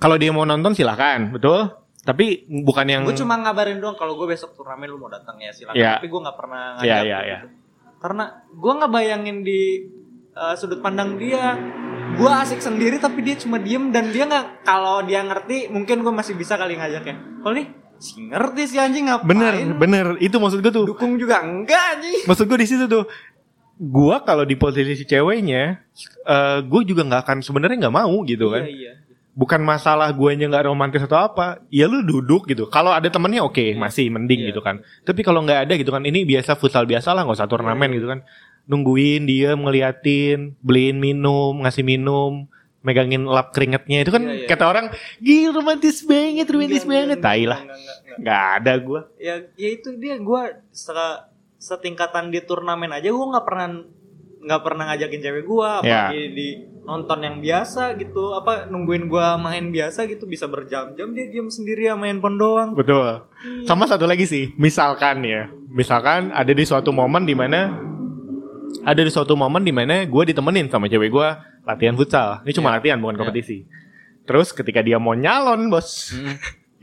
kalau 0.00 0.16
dia 0.16 0.32
mau 0.32 0.48
nonton 0.48 0.72
silahkan 0.72 1.30
betul 1.36 1.86
tapi 2.06 2.46
bukan 2.46 2.86
yang 2.86 3.02
Gue 3.02 3.18
cuma 3.18 3.34
ngabarin 3.34 3.82
doang 3.82 3.98
kalau 3.98 4.14
gue 4.14 4.30
besok 4.30 4.54
turnamen 4.54 4.86
lu 4.86 4.94
mau 4.94 5.10
datang 5.10 5.42
ya 5.42 5.50
silakan. 5.50 5.74
Iya. 5.74 5.98
Tapi 5.98 6.06
gue 6.06 6.20
nggak 6.22 6.38
pernah 6.38 6.62
ngajak. 6.78 6.86
Iya, 6.86 6.98
iya, 7.02 7.18
gitu. 7.18 7.26
iya. 7.26 7.38
Karena 7.98 8.24
gue 8.46 8.72
nggak 8.78 8.92
bayangin 8.94 9.36
di 9.42 9.60
uh, 10.38 10.54
sudut 10.54 10.78
pandang 10.78 11.18
dia. 11.18 11.58
Gue 12.14 12.30
asik 12.30 12.62
sendiri 12.62 13.02
tapi 13.02 13.26
dia 13.26 13.34
cuma 13.42 13.58
diem 13.58 13.90
dan 13.90 14.14
dia 14.14 14.22
nggak 14.30 14.62
kalau 14.62 15.02
dia 15.02 15.26
ngerti 15.26 15.66
mungkin 15.66 16.06
gue 16.06 16.14
masih 16.14 16.38
bisa 16.38 16.54
kali 16.54 16.78
ngajaknya. 16.78 17.42
Kalau 17.42 17.54
nih 17.58 17.66
si 17.98 18.22
ngerti 18.28 18.62
si 18.70 18.76
anjing 18.78 19.08
ngapain? 19.08 19.26
bener 19.26 19.54
bener 19.74 20.06
itu 20.20 20.36
maksud 20.36 20.60
gue 20.60 20.68
tuh 20.68 20.84
Dukung 20.84 21.16
juga 21.16 21.40
enggak 21.40 21.96
anjing. 21.96 22.28
maksud 22.28 22.44
gue 22.44 22.58
di 22.60 22.68
situ 22.68 22.84
tuh 22.84 23.08
gua 23.78 24.20
kalau 24.20 24.42
di 24.42 24.54
posisi 24.54 25.04
ceweknya 25.04 25.84
eh 26.24 26.58
gue 26.60 26.80
juga 26.82 27.02
nggak 27.02 27.22
akan 27.22 27.38
sebenarnya 27.40 27.76
nggak 27.82 27.92
mau 27.94 28.24
gitu 28.24 28.48
kan 28.48 28.64
Iya 28.64 28.72
iya. 28.72 28.92
bukan 29.32 29.60
masalah 29.60 30.08
guanya 30.10 30.48
nggak 30.48 30.64
romantis 30.64 31.04
atau 31.04 31.20
apa 31.20 31.60
ya 31.68 31.84
lu 31.84 32.00
duduk 32.00 32.44
gitu 32.46 32.66
kalau 32.66 32.88
ada 32.88 33.04
temennya 33.06 33.44
oke 33.44 33.76
masih 33.76 34.08
mending 34.08 34.44
Iya. 34.44 34.48
gitu 34.50 34.60
kan 34.60 34.80
tapi 35.04 35.20
kalau 35.20 35.44
nggak 35.44 35.68
ada 35.68 35.74
gitu 35.76 35.92
kan 35.92 36.02
ini 36.02 36.24
biasa 36.24 36.56
futsal 36.56 36.84
biasa 36.84 37.12
lah 37.12 37.28
nggak 37.28 37.36
usah 37.36 37.46
turnamen 37.46 37.92
Iya. 37.92 37.96
gitu 37.96 38.06
kan 38.08 38.20
nungguin 38.64 39.22
dia 39.24 39.52
ngeliatin 39.54 40.56
beliin 40.58 40.96
minum 40.96 41.60
ngasih 41.60 41.84
minum 41.84 42.48
megangin 42.80 43.26
lap 43.26 43.52
keringetnya 43.52 44.02
itu 44.02 44.10
kan 44.10 44.22
Iya, 44.24 44.34
iya. 44.40 44.48
kata 44.48 44.64
orang 44.64 44.86
gila 45.20 45.52
romantis 45.52 46.00
banget 46.00 46.46
romantis 46.48 46.80
Enggak, 46.80 46.96
banget 46.96 47.18
tai 47.20 47.44
lah 47.44 47.60
enggak, 47.60 47.76
enggak, 47.76 47.96
enggak. 48.00 48.18
nggak 48.24 48.42
ada 48.56 48.72
gua 48.80 49.00
Ya 49.20 49.34
ya 49.54 49.68
itu 49.68 49.88
dia 49.94 50.16
gue 50.16 50.42
setingkatan 51.56 52.28
di 52.28 52.40
turnamen 52.40 52.90
aja 52.90 53.08
gue 53.08 53.26
nggak 53.26 53.44
pernah 53.44 53.66
nggak 54.38 54.62
pernah 54.62 54.84
ngajakin 54.88 55.20
cewek 55.20 55.44
gue 55.44 55.70
Ya. 55.82 56.06
apalagi 56.06 56.22
di 56.30 56.48
nonton 56.82 57.18
yang 57.18 57.36
biasa 57.40 57.98
gitu 57.98 58.30
apa 58.32 58.66
nungguin 58.66 59.06
gue 59.06 59.26
main 59.36 59.64
biasa 59.68 60.06
gitu 60.06 60.22
bisa 60.24 60.46
berjam-jam 60.46 61.10
dia 61.10 61.26
diam 61.26 61.50
sendiri 61.50 61.86
ya 61.86 61.98
main 61.98 62.14
handphone 62.14 62.38
doang 62.38 62.70
betul 62.72 63.26
sama 63.66 63.84
satu 63.84 64.06
lagi 64.06 64.22
sih 64.22 64.54
misalkan 64.54 65.20
ya 65.20 65.50
misalkan 65.66 66.30
ada 66.30 66.50
di 66.50 66.62
suatu 66.62 66.90
momen 66.90 67.26
di 67.26 67.34
mana 67.34 67.74
ada 68.82 69.00
di 69.00 69.10
suatu 69.10 69.34
momen 69.34 69.60
di 69.60 69.74
mana 69.74 70.06
gue 70.06 70.22
ditemenin 70.24 70.70
sama 70.70 70.86
cewek 70.86 71.10
gue 71.10 71.28
latihan 71.66 71.98
futsal. 71.98 72.46
Ini 72.46 72.52
cuma 72.52 72.70
Iya. 72.70 72.74
latihan 72.78 72.98
bukan 73.00 73.14
Iya. 73.14 73.20
kompetisi. 73.20 73.58
Terus 74.22 74.50
ketika 74.50 74.78
dia 74.78 74.98
mau 74.98 75.14
nyalon 75.14 75.66
bos, 75.66 76.14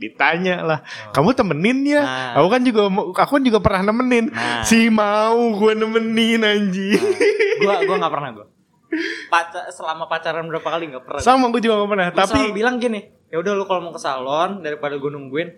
ditanya 0.04 0.60
lah, 0.60 0.78
kamu 1.16 1.32
temenin 1.32 1.78
ya? 1.88 2.00
Oh. 2.00 2.04
Nah. 2.04 2.32
Aku 2.42 2.48
kan 2.52 2.60
juga 2.60 2.82
aku 2.92 3.32
kan 3.40 3.44
juga 3.44 3.58
pernah 3.64 3.82
nemenin. 3.88 4.28
Nah. 4.28 4.60
Si 4.62 4.92
mau 4.92 5.38
gue 5.56 5.72
nemenin 5.72 6.40
anjing. 6.44 7.00
gue 7.64 7.74
gue 7.86 7.96
nggak 7.96 8.12
pernah 8.12 8.30
gue 8.34 8.46
Pacar, 9.26 9.74
selama 9.74 10.06
pacaran 10.06 10.46
berapa 10.46 10.68
kali 10.70 10.86
nggak 10.94 11.02
pernah 11.02 11.18
Sama 11.18 11.50
gue 11.50 11.58
juga 11.58 11.82
gak 11.82 11.90
pernah. 11.90 12.06
Gua 12.14 12.18
Tapi 12.22 12.38
selalu 12.46 12.54
bilang 12.54 12.76
gini 12.78 13.00
ya 13.26 13.42
udah 13.42 13.52
lu 13.58 13.64
kalau 13.66 13.90
mau 13.90 13.92
ke 13.94 13.98
salon 13.98 14.62
daripada 14.62 14.94
gue 14.94 15.10
nungguin 15.10 15.48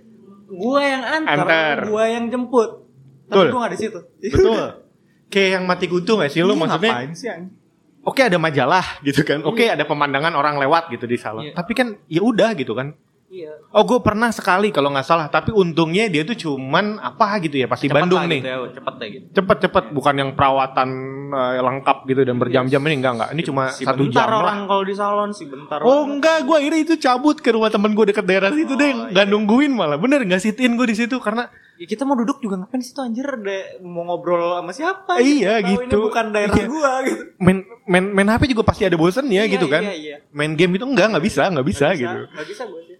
gue 0.49 0.81
yang 0.81 1.05
antar, 1.05 1.45
Antar. 1.45 1.79
gue 1.85 2.05
yang 2.09 2.25
jemput 2.33 2.89
Betul. 3.29 3.29
tapi 3.29 3.45
gue 3.53 3.61
nggak 3.61 3.73
di 3.75 3.81
situ 3.83 4.01
betul. 4.33 4.67
Kayak 5.33 5.49
yang 5.59 5.65
mati 5.69 5.87
kutu 5.91 6.17
gak 6.17 6.31
sih 6.33 6.41
lu 6.41 6.55
Iya, 6.55 6.61
maksudnya? 6.65 6.93
ngapain 6.97 7.13
sih 7.13 7.29
anjing? 7.29 7.67
Oke 8.07 8.23
ada 8.23 8.39
majalah 8.39 8.87
gitu 9.03 9.27
kan. 9.27 9.43
Oke 9.43 9.67
ada 9.67 9.83
pemandangan 9.83 10.39
orang 10.39 10.63
lewat 10.63 10.95
gitu 10.95 11.11
di 11.11 11.19
salon. 11.19 11.51
Iya. 11.51 11.59
Tapi 11.59 11.73
kan 11.75 11.99
ya 12.07 12.23
udah 12.23 12.55
gitu 12.55 12.71
kan. 12.79 12.95
Iya 13.37 13.53
Oh 13.70 13.83
gue 13.83 14.01
pernah 14.01 14.29
sekali 14.29 14.68
kalau 14.70 14.88
nggak 14.88 15.05
salah. 15.05 15.27
Tapi 15.29 15.53
untungnya 15.53 16.07
dia 16.07 16.22
tuh 16.22 16.33
cuman 16.35 16.96
apa 16.99 17.37
gitu 17.38 17.57
ya 17.57 17.66
pasti 17.66 17.87
Cepet 17.87 17.96
Bandung 17.99 18.25
nih. 18.25 18.40
gitu 18.40 18.49
ya, 18.49 18.59
cepet 18.72 18.94
deh 18.96 19.09
gitu 19.11 19.25
Cepet-cepet 19.35 19.85
bukan 19.90 20.14
yang 20.16 20.31
perawatan 20.33 20.88
eh, 21.29 21.61
lengkap 21.61 21.99
gitu 22.05 22.20
dan 22.22 22.37
berjam-jam 22.37 22.81
ini 22.83 22.94
enggak 22.96 23.12
enggak. 23.14 23.31
Ini 23.31 23.42
cuma 23.44 23.62
si 23.68 23.83
satu 23.83 24.01
bentar 24.03 24.25
jam 24.25 24.38
orang 24.38 24.59
lah. 24.59 24.66
kalau 24.66 24.83
di 24.83 24.94
salon 24.94 25.31
si 25.31 25.44
bentar 25.44 25.79
Oh 25.81 25.90
orang. 26.01 26.16
enggak, 26.16 26.38
gue 26.40 26.57
akhirnya 26.57 26.81
itu 26.83 26.94
cabut 26.96 27.37
ke 27.37 27.51
rumah 27.51 27.68
temen 27.68 27.92
gue 27.92 28.07
deket 28.07 28.25
daerah 28.25 28.49
situ 28.51 28.72
deh, 28.72 28.90
Oh, 28.90 29.07
nggak 29.09 29.27
nungguin 29.27 29.70
malah, 29.70 29.96
bener 29.96 30.22
nggak 30.22 30.40
sitin 30.40 30.75
gue 30.75 30.87
di 30.87 30.96
situ 30.96 31.18
karena 31.18 31.46
Ya, 31.77 31.85
kita 31.85 32.03
mau 32.03 32.16
duduk 32.16 32.40
juga 32.40 32.57
ngapain 32.57 32.81
di 32.81 32.88
situ 32.88 32.96
anjir 32.99 33.29
deh 33.37 33.85
mau 33.85 34.01
ngobrol 34.03 34.40
sama 34.57 34.72
siapa 34.72 35.20
Iya, 35.20 35.61
Tahu 35.61 35.68
gitu. 35.85 35.85
ini 35.92 36.05
bukan 36.09 36.25
daerah 36.31 36.57
Iya. 36.57 36.64
gua 36.66 36.92
gitu 37.05 37.22
main 37.37 37.59
main 37.85 38.05
main 38.09 38.29
HP 38.31 38.49
juga 38.49 38.64
pasti 38.64 38.83
ada 38.83 38.96
bosen 38.96 39.29
ya 39.29 39.44
Iya, 39.44 39.53
gitu 39.53 39.68
kan, 39.68 39.85
iya, 39.85 39.92
iya. 39.92 40.16
main 40.31 40.57
game 40.57 40.72
itu 40.72 40.88
enggak 40.88 41.12
nggak 41.12 41.20
bisa 41.22 41.44
nggak 41.46 41.66
bisa, 41.66 41.87
Nggak 41.87 42.01
gitu. 42.01 42.18
nggak 42.33 42.46
bisa 42.49 42.62
gue 42.64 42.81
sih 42.83 42.96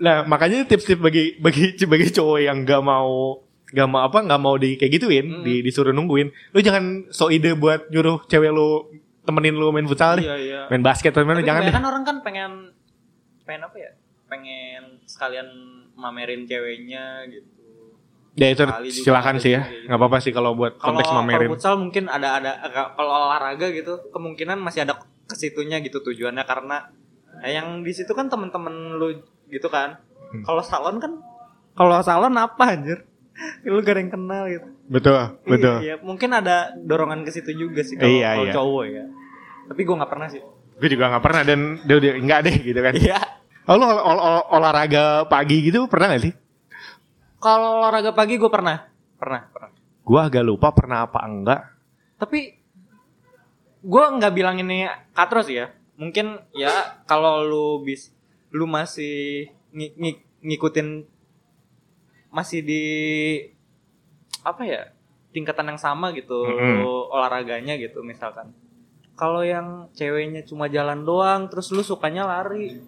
Nah 0.00 0.24
makanya 0.24 0.64
tips-tips 0.64 0.98
bagi 0.98 1.36
bagi 1.36 1.76
bagi 1.84 2.06
cowok 2.08 2.38
yang 2.40 2.64
nggak 2.64 2.80
mau 2.80 3.36
nggak 3.70 3.86
mau 3.86 4.00
apa 4.02 4.18
nggak 4.18 4.40
mau 4.40 4.56
di 4.56 4.74
kayak 4.74 4.98
gituin, 4.98 5.26
Hmm. 5.30 5.44
di, 5.44 5.62
disuruh 5.62 5.92
nungguin, 5.92 6.26
lu 6.50 6.58
jangan 6.58 7.06
so 7.08 7.28
ide 7.28 7.54
buat 7.54 7.86
nyuruh 7.86 8.26
cewek 8.26 8.50
lu 8.50 8.90
temenin 9.22 9.54
lu 9.54 9.70
main 9.70 9.86
futsal 9.86 10.18
deh, 10.18 10.26
iya 10.26 10.36
iya 10.36 10.60
main 10.66 10.82
basket 10.82 11.14
atau 11.14 11.22
mana 11.22 11.38
jangan 11.38 11.62
deh. 11.62 11.70
kebanyakan 11.70 11.86
orang 11.86 12.02
kan 12.02 12.16
pengen 12.20 12.52
pengen 13.44 13.62
apa 13.62 13.76
ya 13.78 13.90
pengen 14.26 14.82
sekalian 15.04 15.46
mamerin 15.94 16.44
ceweknya 16.44 17.28
gitu 17.28 17.46
Ya 18.32 18.46
itu 18.48 18.62
silakan 18.96 19.36
ada 19.36 19.42
sih 19.42 19.52
ya, 19.52 19.62
gitu. 19.62 19.86
nggak 19.86 19.98
apa-apa 20.00 20.18
sih 20.18 20.30
kalau 20.30 20.54
buat 20.54 20.74
kalau 20.74 20.96
konteks 20.96 21.06
kalau 21.06 21.20
mamerin. 21.20 21.48
futsal 21.50 21.74
mungkin 21.76 22.04
ada 22.06 22.38
ada 22.38 22.50
kalau 22.94 23.28
olahraga 23.28 23.70
gitu 23.70 24.10
kemungkinan 24.10 24.54
masih 24.56 24.82
ada 24.82 24.98
ke 25.26 25.34
situnya 25.34 25.78
gitu 25.78 25.98
tujuannya 26.00 26.42
karena 26.42 26.90
eh, 27.40 27.52
yang 27.52 27.80
di 27.80 27.90
situ 27.90 28.10
kan 28.10 28.26
temen-temen 28.26 28.72
lu 28.94 29.20
gitu 29.46 29.66
kan 29.66 29.98
Hmm. 30.30 30.46
kalau 30.46 30.62
salon 30.62 30.96
kan 30.96 31.12
kalau 31.72 31.98
salon 32.00 32.30
apa 32.32 32.64
anjir 32.70 33.02
lu 33.62 33.80
gak 33.80 33.94
ada 33.94 34.00
yang 34.00 34.12
kenal 34.12 34.44
gitu 34.46 34.68
Betul, 34.86 35.38
betul. 35.44 35.76
Iya, 35.80 35.94
mungkin 35.98 36.30
ada 36.30 36.74
dorongan 36.76 37.22
ke 37.22 37.30
situ 37.30 37.50
juga 37.52 37.80
sih 37.80 37.94
kalau 37.94 38.10
Iya, 38.10 38.30
iya. 38.42 38.52
cowok 38.52 38.84
ya. 38.84 39.04
Tapi 39.66 39.80
gue 39.80 39.94
nggak 39.94 40.10
pernah 40.10 40.26
sih. 40.26 40.42
Gue 40.76 40.88
juga 40.88 41.06
nggak 41.08 41.22
pernah 41.22 41.42
dan 41.42 41.60
dia 41.80 41.94
udah 41.94 42.12
nggak 42.20 42.40
deh 42.42 42.56
gitu 42.60 42.80
kan. 42.80 42.92
Iya. 42.92 43.18
Oh, 43.64 43.74
lu 43.74 43.86
ol- 43.86 44.02
ol- 44.02 44.18
ol- 44.20 44.46
olahraga 44.50 45.04
pagi 45.24 45.62
gitu 45.62 45.86
pernah 45.86 46.10
gak 46.10 46.26
sih? 46.26 46.34
Kalau 47.38 47.78
olahraga 47.78 48.10
pagi 48.10 48.34
gue 48.34 48.50
pernah, 48.50 48.82
pernah, 49.14 49.46
pernah. 49.46 49.70
Gua 50.02 50.20
agak 50.26 50.42
lupa 50.42 50.68
pernah 50.70 51.06
apa 51.06 51.18
enggak. 51.22 51.60
Tapi 52.18 52.38
gue 53.80 54.04
nggak 54.10 54.32
bilang 54.32 54.58
ini 54.58 54.84
katro 55.10 55.40
sih 55.40 55.54
ya. 55.56 55.70
Mungkin 56.00 56.40
ya 56.56 57.04
kalau 57.04 57.44
lu 57.44 57.84
bis, 57.84 58.08
lu 58.48 58.64
masih 58.64 59.52
ng- 59.76 59.94
ng- 60.00 60.22
ngikutin 60.40 61.04
masih 62.32 62.64
di 62.64 62.84
apa 64.40 64.64
ya 64.64 64.88
tingkatan 65.30 65.74
yang 65.74 65.80
sama 65.80 66.10
gitu 66.16 66.46
Mm-mm. 66.48 66.82
olahraganya 67.12 67.76
gitu 67.76 68.00
misalkan. 68.00 68.50
Kalau 69.12 69.44
yang 69.44 69.92
ceweknya 69.92 70.40
cuma 70.48 70.72
jalan 70.72 71.04
doang, 71.04 71.52
terus 71.52 71.68
lu 71.68 71.84
sukanya 71.84 72.24
lari, 72.24 72.80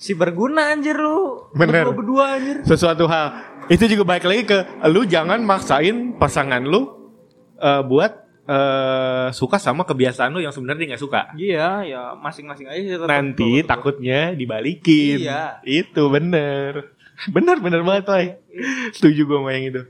si 0.00 0.16
berguna 0.16 0.72
anjir 0.72 0.96
lu. 0.96 1.52
Bener. 1.52 1.84
Berdua 1.84 1.92
berdua 1.92 2.24
anjir. 2.40 2.56
Sesuatu 2.64 3.04
hal. 3.04 3.36
Itu 3.68 3.84
juga 3.84 4.08
balik 4.08 4.24
lagi 4.24 4.42
ke 4.48 4.58
lu 4.88 5.04
jangan 5.04 5.44
maksain 5.44 6.16
pasangan 6.16 6.64
lu 6.64 7.12
eh, 7.60 7.84
buat 7.84 8.27
eh, 8.48 9.28
suka 9.36 9.60
sama 9.60 9.84
kebiasaan 9.84 10.32
lu 10.32 10.40
yang 10.40 10.50
sebenarnya 10.56 10.80
dia 10.80 10.88
nggak 10.96 11.04
suka. 11.04 11.20
Iya, 11.36 11.68
ya 11.84 12.02
masing-masing 12.16 12.66
aja 12.66 12.80
sih. 12.80 12.92
tetap. 12.96 13.08
Nanti 13.12 13.50
betul. 13.60 13.68
takutnya 13.68 14.20
dibalikin. 14.32 15.28
Iya. 15.28 15.60
Itu 15.62 16.08
bener. 16.08 16.96
Bener 17.28 17.56
bener 17.60 17.80
banget, 17.84 18.04
Lai. 18.08 18.26
Setuju 18.96 19.28
gue 19.28 19.38
sama 19.38 19.52
yang 19.52 19.66
itu. 19.74 19.82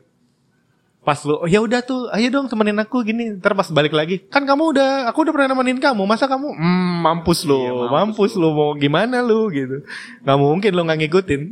pas 1.09 1.16
lu 1.25 1.40
oh, 1.40 1.49
ya 1.49 1.64
udah 1.64 1.81
tuh 1.81 2.12
ayo 2.12 2.29
dong 2.29 2.53
temenin 2.53 2.77
aku 2.85 3.01
gini 3.01 3.40
ntar 3.40 3.57
pas 3.57 3.64
balik 3.73 3.97
lagi 3.97 4.21
kan 4.29 4.44
kamu 4.44 4.77
udah 4.77 5.09
aku 5.09 5.25
udah 5.25 5.33
pernah 5.33 5.57
nemenin 5.57 5.81
kamu 5.81 6.05
masa 6.05 6.29
kamu 6.29 6.53
hmm, 6.53 7.01
mampus 7.01 7.49
lu 7.49 7.64
Iya, 7.64 7.73
mampus, 7.73 7.88
mampus 7.97 8.33
lu 8.37 8.53
mau 8.53 8.77
gimana 8.77 9.25
lu 9.25 9.49
gitu 9.49 9.88
nggak 10.21 10.37
mungkin 10.37 10.71
lu 10.77 10.85
nggak 10.85 10.99
ngikutin 11.01 11.42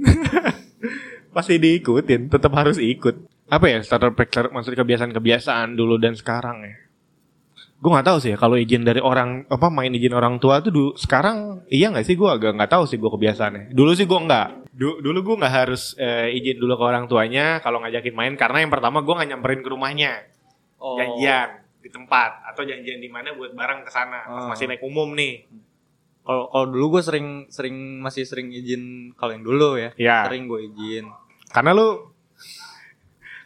pasti 1.37 1.57
diikutin 1.57 2.29
tetap 2.29 2.53
harus 2.53 2.77
ikut 2.77 3.17
apa 3.49 3.65
ya 3.71 3.79
starter 3.81 4.13
pack 4.13 4.53
maksudnya 4.53 4.85
kebiasaan-kebiasaan 4.85 5.73
dulu 5.73 5.97
dan 5.97 6.13
sekarang 6.13 6.61
ya 6.61 6.77
gue 7.77 7.91
nggak 7.91 8.07
tahu 8.07 8.19
sih 8.19 8.31
ya 8.33 8.37
kalau 8.37 8.57
izin 8.57 8.83
dari 8.83 8.99
orang 8.99 9.45
apa 9.47 9.69
main 9.69 9.91
izin 9.91 10.11
orang 10.11 10.37
tua 10.37 10.59
tuh 10.59 10.71
dulu 10.71 10.91
sekarang 10.95 11.61
iya 11.69 11.89
nggak 11.89 12.03
sih 12.03 12.15
gue 12.15 12.25
agak 12.27 12.53
nggak 12.53 12.69
tahu 12.69 12.85
sih 12.85 12.97
gue 12.97 13.07
kebiasaannya 13.07 13.71
dulu 13.71 13.93
sih 13.93 14.05
gue 14.05 14.17
nggak 14.19 14.49
Du- 14.73 14.99
dulu 14.99 15.19
gue 15.23 15.37
nggak 15.39 15.55
harus 15.57 15.93
eh, 15.95 16.33
izin 16.33 16.57
dulu 16.57 16.75
ke 16.75 16.85
orang 16.85 17.05
tuanya 17.05 17.61
kalau 17.61 17.79
ngajakin 17.79 18.13
main 18.13 18.35
karena 18.35 18.61
yang 18.61 18.71
pertama 18.71 19.01
gue 19.01 19.13
nggak 19.13 19.29
nyamperin 19.31 19.61
ke 19.61 19.69
rumahnya 19.69 20.13
Oh. 20.77 20.93
janjian 20.95 21.49
di 21.79 21.89
tempat 21.89 22.45
atau 22.45 22.61
janjian 22.61 22.97
di 22.97 23.09
mana 23.09 23.33
buat 23.33 23.53
bareng 23.53 23.81
ke 23.81 23.91
sana 23.91 24.25
Oh. 24.27 24.49
masih 24.49 24.67
naik 24.67 24.81
umum 24.81 25.13
nih 25.13 25.49
Kalau 26.21 26.51
kalau 26.51 26.67
dulu 26.67 26.99
gue 26.99 27.03
sering 27.03 27.27
sering 27.49 27.77
masih 27.99 28.23
sering 28.23 28.51
izin 28.51 28.83
kalau 29.15 29.31
yang 29.31 29.41
dulu 29.43 29.79
ya. 29.79 29.95
Ya. 29.95 30.27
Sering 30.27 30.45
gue 30.45 30.67
izin. 30.67 31.07
karena 31.47 31.71
lu 31.71 32.13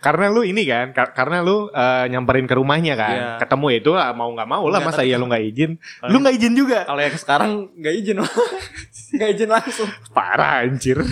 karena 0.01 0.27
lu 0.27 0.41
ini 0.41 0.65
kan 0.65 0.91
ka- 0.91 1.13
karena 1.13 1.41
lu 1.41 1.69
eh, 1.69 2.05
nyamperin 2.07 2.45
ke 2.45 2.55
rumahnya 2.55 2.95
kan 2.95 3.13
Iya. 3.13 3.31
ketemu 3.39 3.67
itu 3.75 3.91
ah, 3.93 4.11
mau 4.11 4.29
nggak 4.29 4.49
mau 4.49 4.65
lah 4.67 4.81
masa 4.81 5.01
tapi- 5.01 5.09
ya 5.09 5.17
lu 5.17 5.27
nggak 5.27 5.45
izin 5.47 5.71
lu 6.05 6.17
nggak 6.19 6.35
izin 6.35 6.53
juga 6.55 6.79
Kalau 6.83 6.99
yang 6.99 7.15
sekarang 7.15 7.51
nggak 7.75 7.95
izin, 7.95 8.17
nggak 9.15 9.29
izin 9.31 9.49
langsung. 9.49 9.89
parah 10.11 10.63
anjir 10.63 10.97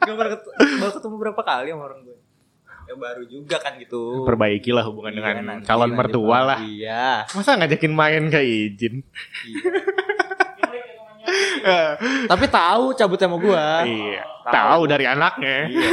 Gue 0.00 0.16
baru, 0.16 0.28
ket- 0.32 0.48
baru 0.80 0.92
ketemu 0.92 1.16
berapa 1.18 1.40
kali 1.40 1.68
sama 1.70 1.84
orang 1.84 2.00
gue. 2.02 2.16
Ya 2.82 2.94
baru 2.96 3.22
juga 3.22 3.56
kan 3.56 3.76
gitu. 3.76 4.24
perbaikilah 4.24 4.82
hubungan 4.82 5.12
Iya, 5.12 5.18
dengan 5.22 5.34
nanti- 5.46 5.64
calon 5.64 5.86
nanti 5.86 5.98
mertua 6.00 6.38
lah 6.42 6.58
Iya. 6.58 7.28
masa 7.30 7.54
ngajakin 7.54 7.92
main 7.92 8.24
kayak 8.26 8.48
izin 8.48 8.94
iya. 9.46 9.60
Eh, 11.60 11.90
Tapi 12.26 12.48
tahu 12.48 12.90
cabut 12.92 13.14
sama 13.14 13.36
gue. 13.36 13.64
iya 13.86 14.24
tahu 14.42 14.88
dari 14.88 15.04
anaknya 15.04 15.68
Iya 15.68 15.88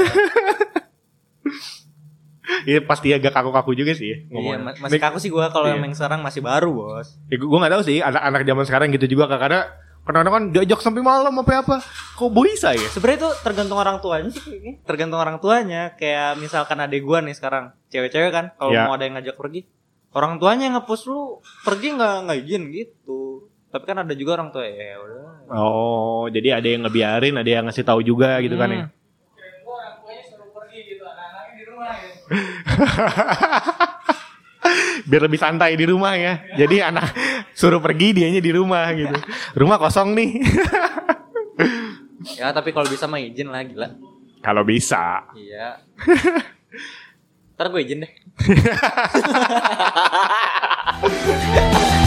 pasti 2.82 3.12
agak 3.12 3.32
kaku-kaku 3.32 3.72
juga 3.74 3.92
sih 3.92 4.12
Iya, 4.14 4.30
ngomongnya. 4.30 4.60
ma- 4.62 4.80
masih 4.84 4.98
kaku 4.98 5.18
sih 5.18 5.28
gue 5.28 5.46
kalau 5.50 5.68
Iya. 5.68 5.78
yang 5.78 5.94
sekarang 5.94 6.20
masih 6.20 6.40
baru 6.40 6.70
bos. 6.72 7.20
Ya, 7.28 7.36
gue 7.36 7.58
gak 7.58 7.74
tahu 7.74 7.84
sih 7.84 7.98
anak-anak 8.00 8.42
zaman 8.44 8.64
sekarang 8.64 8.88
gitu 8.92 9.06
juga 9.10 9.28
karena 9.30 9.68
kadang-kadang 10.02 10.34
kan 10.34 10.44
diajak 10.52 10.80
sampai 10.80 11.02
malam 11.02 11.36
apa 11.36 11.52
apa. 11.58 11.76
Kok 12.16 12.32
bisa 12.32 12.72
ya? 12.72 12.88
Sebenarnya 12.88 13.20
itu 13.22 13.32
tergantung 13.42 13.76
orang 13.76 14.00
tuanya 14.00 14.32
sih. 14.32 14.80
Tergantung 14.82 15.20
orang 15.20 15.38
tuanya. 15.38 15.92
Kayak 15.94 16.40
misalkan 16.40 16.80
adek 16.80 17.04
gue 17.04 17.20
nih 17.22 17.36
sekarang, 17.36 17.76
cewek-cewek 17.88 18.32
kan, 18.32 18.46
kalau 18.56 18.72
Iya. 18.72 18.88
mau 18.88 18.96
ada 18.96 19.04
yang 19.04 19.20
ngajak 19.20 19.36
pergi, 19.36 19.68
orang 20.10 20.40
tuanya 20.40 20.64
yang 20.66 20.80
ngepost 20.80 21.06
lu 21.06 21.44
pergi 21.62 21.94
nggak 21.94 22.16
nggak 22.24 22.38
izin 22.40 22.64
gitu. 22.72 23.20
Tapi 23.68 23.84
kan 23.84 24.00
ada 24.00 24.16
juga 24.16 24.32
orang 24.34 24.50
tua 24.50 24.64
ya 24.64 24.96
udah. 24.96 25.28
Oh, 25.50 26.24
jadi 26.28 26.56
ada 26.56 26.68
yang 26.68 26.88
ngebiarin, 26.88 27.36
ada 27.36 27.50
yang 27.50 27.68
ngasih 27.68 27.84
tahu 27.84 28.00
juga 28.00 28.40
gitu 28.40 28.56
kan 28.56 28.72
ya. 28.72 28.86
biar 35.08 35.24
lebih 35.24 35.40
santai 35.40 35.80
di 35.80 35.88
rumah 35.88 36.20
ya. 36.20 36.44
Jadi 36.60 36.84
anak 36.84 37.16
suruh 37.56 37.80
pergi 37.80 38.20
dianya 38.20 38.44
di 38.44 38.52
rumah 38.52 38.92
gitu. 38.92 39.16
Rumah 39.56 39.80
kosong 39.80 40.12
nih. 40.16 40.32
ya 42.40 42.52
tapi 42.52 42.72
kalau 42.76 42.92
bisa 42.92 43.08
mah 43.08 43.24
izin 43.24 43.48
lah. 43.52 43.64
Kalau 44.44 44.64
bisa. 44.68 45.24
Iya. 45.34 45.80
Ntar 47.56 47.72
gue 47.74 47.82
izin 47.82 48.06
deh. 48.06 48.12